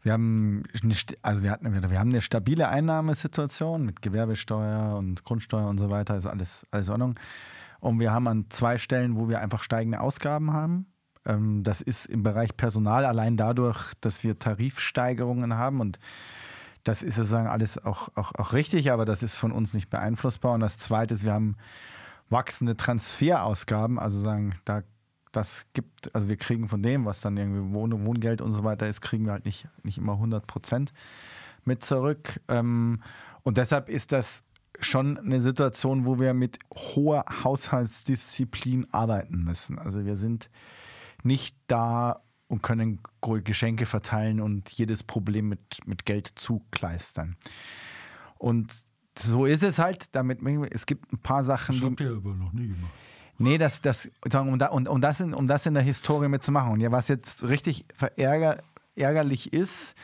[0.00, 5.68] wir haben, eine, also wir hatten, wir haben eine stabile Einnahmesituation mit Gewerbesteuer und Grundsteuer
[5.68, 7.18] und so weiter, ist alles, alles in Ordnung.
[7.80, 10.86] Und wir haben an zwei Stellen, wo wir einfach steigende Ausgaben haben.
[11.24, 15.98] Ähm, Das ist im Bereich Personal allein dadurch, dass wir Tarifsteigerungen haben und
[16.84, 20.52] das ist sozusagen alles auch, auch, auch richtig, aber das ist von uns nicht beeinflussbar.
[20.52, 21.56] Und das Zweite ist, wir haben
[22.30, 24.82] wachsende Transferausgaben, also sagen, da
[25.32, 28.86] das gibt, also wir kriegen von dem, was dann irgendwie Wohn Wohngeld und so weiter
[28.86, 30.92] ist, kriegen wir halt nicht, nicht immer 100 Prozent
[31.64, 32.40] mit zurück.
[32.48, 33.02] Ähm,
[33.42, 34.44] und deshalb ist das
[34.80, 39.78] schon eine Situation, wo wir mit hoher Haushaltsdisziplin arbeiten müssen.
[39.78, 40.50] Also wir sind
[41.22, 43.00] nicht da und können
[43.44, 47.36] Geschenke verteilen und jedes Problem mit, mit Geld zukleistern.
[48.38, 48.84] Und
[49.18, 52.52] so ist es halt, damit es gibt ein paar Sachen, Das habt ihr aber noch
[52.52, 52.92] nie gemacht.
[53.38, 56.28] Nee, das, das, sagen, um, da, und, um, das in, um das in der Historie
[56.28, 56.72] mitzumachen.
[56.72, 58.62] Und ja, was jetzt richtig verärger,
[58.94, 59.94] ärgerlich ist,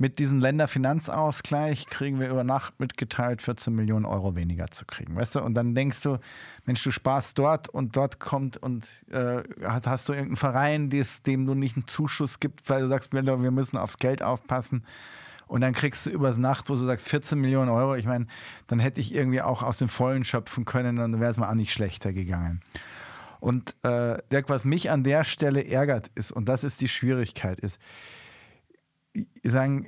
[0.00, 5.16] mit diesem Länderfinanzausgleich kriegen wir über Nacht mitgeteilt, 14 Millionen Euro weniger zu kriegen.
[5.16, 5.42] Weißt du?
[5.42, 6.18] Und dann denkst du,
[6.64, 11.46] Mensch, du sparst dort und dort kommt und äh, hast, du irgendeinen Verein, des, dem
[11.46, 14.84] du nicht einen Zuschuss gibt, weil du sagst, wir müssen aufs Geld aufpassen.
[15.48, 17.96] Und dann kriegst du übers Nacht, wo du sagst 14 Millionen Euro.
[17.96, 18.26] Ich meine,
[18.68, 21.54] dann hätte ich irgendwie auch aus dem Vollen schöpfen können dann wäre es mal auch
[21.54, 22.60] nicht schlechter gegangen.
[23.40, 27.58] Und äh, Dirk, was mich an der Stelle ärgert ist, und das ist die Schwierigkeit,
[27.58, 27.80] ist,
[29.42, 29.86] sagen,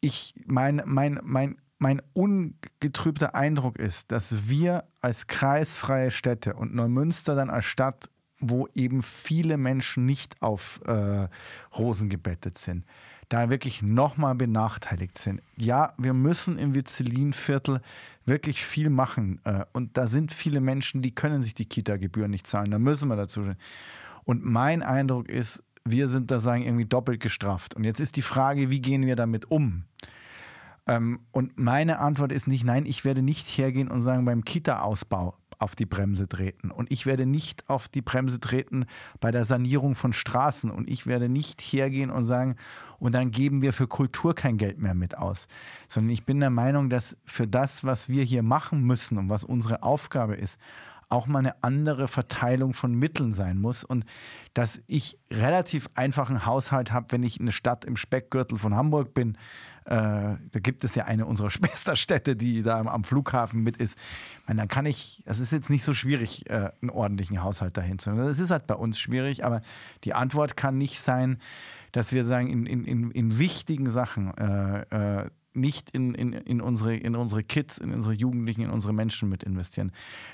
[0.00, 7.34] ich, mein, mein, mein, mein ungetrübter Eindruck ist, dass wir als kreisfreie Städte und Neumünster
[7.34, 11.28] dann als Stadt, wo eben viele Menschen nicht auf äh,
[11.76, 12.84] Rosen gebettet sind,
[13.28, 15.40] da wirklich nochmal benachteiligt sind.
[15.56, 17.80] Ja, wir müssen im Witzelinviertel
[18.26, 19.40] wirklich viel machen.
[19.44, 22.70] Äh, und da sind viele Menschen, die können sich die Kita-Gebühren nicht zahlen.
[22.70, 23.54] Da müssen wir dazu.
[24.24, 27.74] Und mein Eindruck ist, wir sind da sagen irgendwie doppelt gestraft.
[27.74, 29.84] Und jetzt ist die Frage, wie gehen wir damit um?
[30.86, 35.36] Ähm, und meine Antwort ist nicht, nein, ich werde nicht hergehen und sagen, beim Kita-Ausbau
[35.62, 36.72] auf die Bremse treten.
[36.72, 38.84] Und ich werde nicht auf die Bremse treten
[39.20, 40.70] bei der Sanierung von Straßen.
[40.70, 42.56] Und ich werde nicht hergehen und sagen,
[42.98, 45.46] und dann geben wir für Kultur kein Geld mehr mit aus.
[45.86, 49.44] Sondern ich bin der Meinung, dass für das, was wir hier machen müssen und was
[49.44, 50.58] unsere Aufgabe ist,
[51.12, 54.04] auch mal eine andere Verteilung von Mitteln sein muss und
[54.54, 59.36] dass ich relativ einfachen Haushalt habe, wenn ich eine Stadt im Speckgürtel von Hamburg bin.
[59.84, 63.98] Äh, da gibt es ja eine unserer Schwesterstädte, die da am, Flughafen mit ist.
[64.46, 67.98] Meine, dann kann ich, es ist jetzt nicht so schwierig, äh, einen ordentlichen Haushalt dahin
[67.98, 68.12] zu.
[68.12, 69.60] Das ist halt bei uns schwierig, aber
[70.04, 71.38] die Antwort kann nicht sein,
[71.92, 76.60] dass wir sagen, in, in, in, in wichtigen Sachen äh, äh, nicht in, in, in,
[76.60, 79.92] unsere, in unsere Kids, in unsere Jugendlichen, in unsere Menschen mit investieren.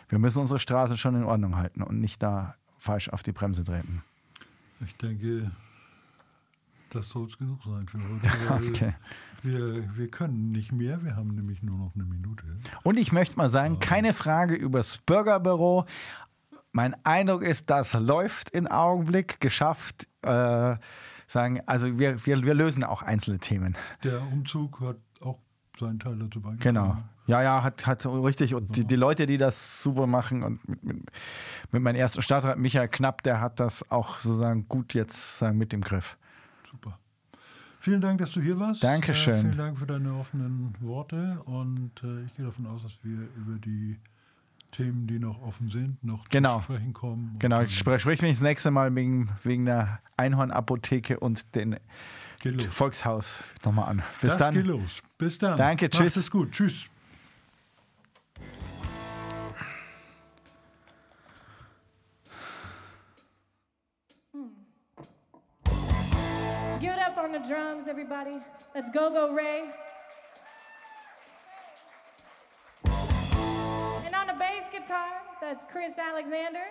[0.09, 3.65] Wir müssen unsere Straße schon in Ordnung halten und nicht da falsch auf die Bremse
[3.65, 4.03] treten.
[4.85, 5.51] Ich denke,
[6.91, 8.69] das soll es genug sein für heute.
[8.69, 8.95] Okay.
[9.43, 12.43] Wir, wir können nicht mehr, wir haben nämlich nur noch eine Minute.
[12.83, 15.87] Und ich möchte mal sagen, keine Frage übers Bürgerbüro.
[16.73, 20.09] Mein Eindruck ist, das läuft im Augenblick, geschafft.
[20.23, 20.77] Äh,
[21.29, 23.77] sagen, also wir, wir, wir lösen auch einzelne Themen.
[24.03, 24.97] Der Umzug hat
[25.79, 26.59] seinen Teil dazu beigetragen.
[26.75, 26.97] Genau.
[27.27, 28.55] Ja, ja, hat, hat richtig.
[28.55, 30.97] Und die, die Leute, die das super machen und mit, mit,
[31.73, 35.73] mit meinem ersten Stadtrat Michael Knapp, der hat das auch sozusagen gut jetzt sagen, mit
[35.75, 36.17] im Griff.
[36.71, 36.99] Super.
[37.81, 38.83] Vielen Dank, dass du hier warst.
[38.83, 39.35] Dankeschön.
[39.37, 43.29] Äh, vielen Dank für deine offenen Worte und äh, ich gehe davon aus, dass wir
[43.37, 43.99] über die
[44.73, 46.59] Themen, die noch offen sind, noch Genau.
[46.59, 47.37] zu sprechen kommen.
[47.39, 51.77] Genau, ich spreche sprich mich das nächste Mal wegen, wegen der Einhornapotheke und den
[52.41, 52.67] Geht los.
[52.67, 54.03] Volkshaus nochmal an.
[54.21, 54.55] Bis das dann.
[54.55, 55.03] geht los.
[55.19, 55.57] Bis dann.
[55.57, 56.17] Danke, Macht tschüss.
[56.17, 56.53] es gut.
[56.53, 56.89] Tschüss.
[66.81, 68.39] Give it up on the drums, everybody.
[68.75, 69.65] Let's go, go, Ray.
[74.07, 76.63] And on the bass guitar, that's Chris Alexander.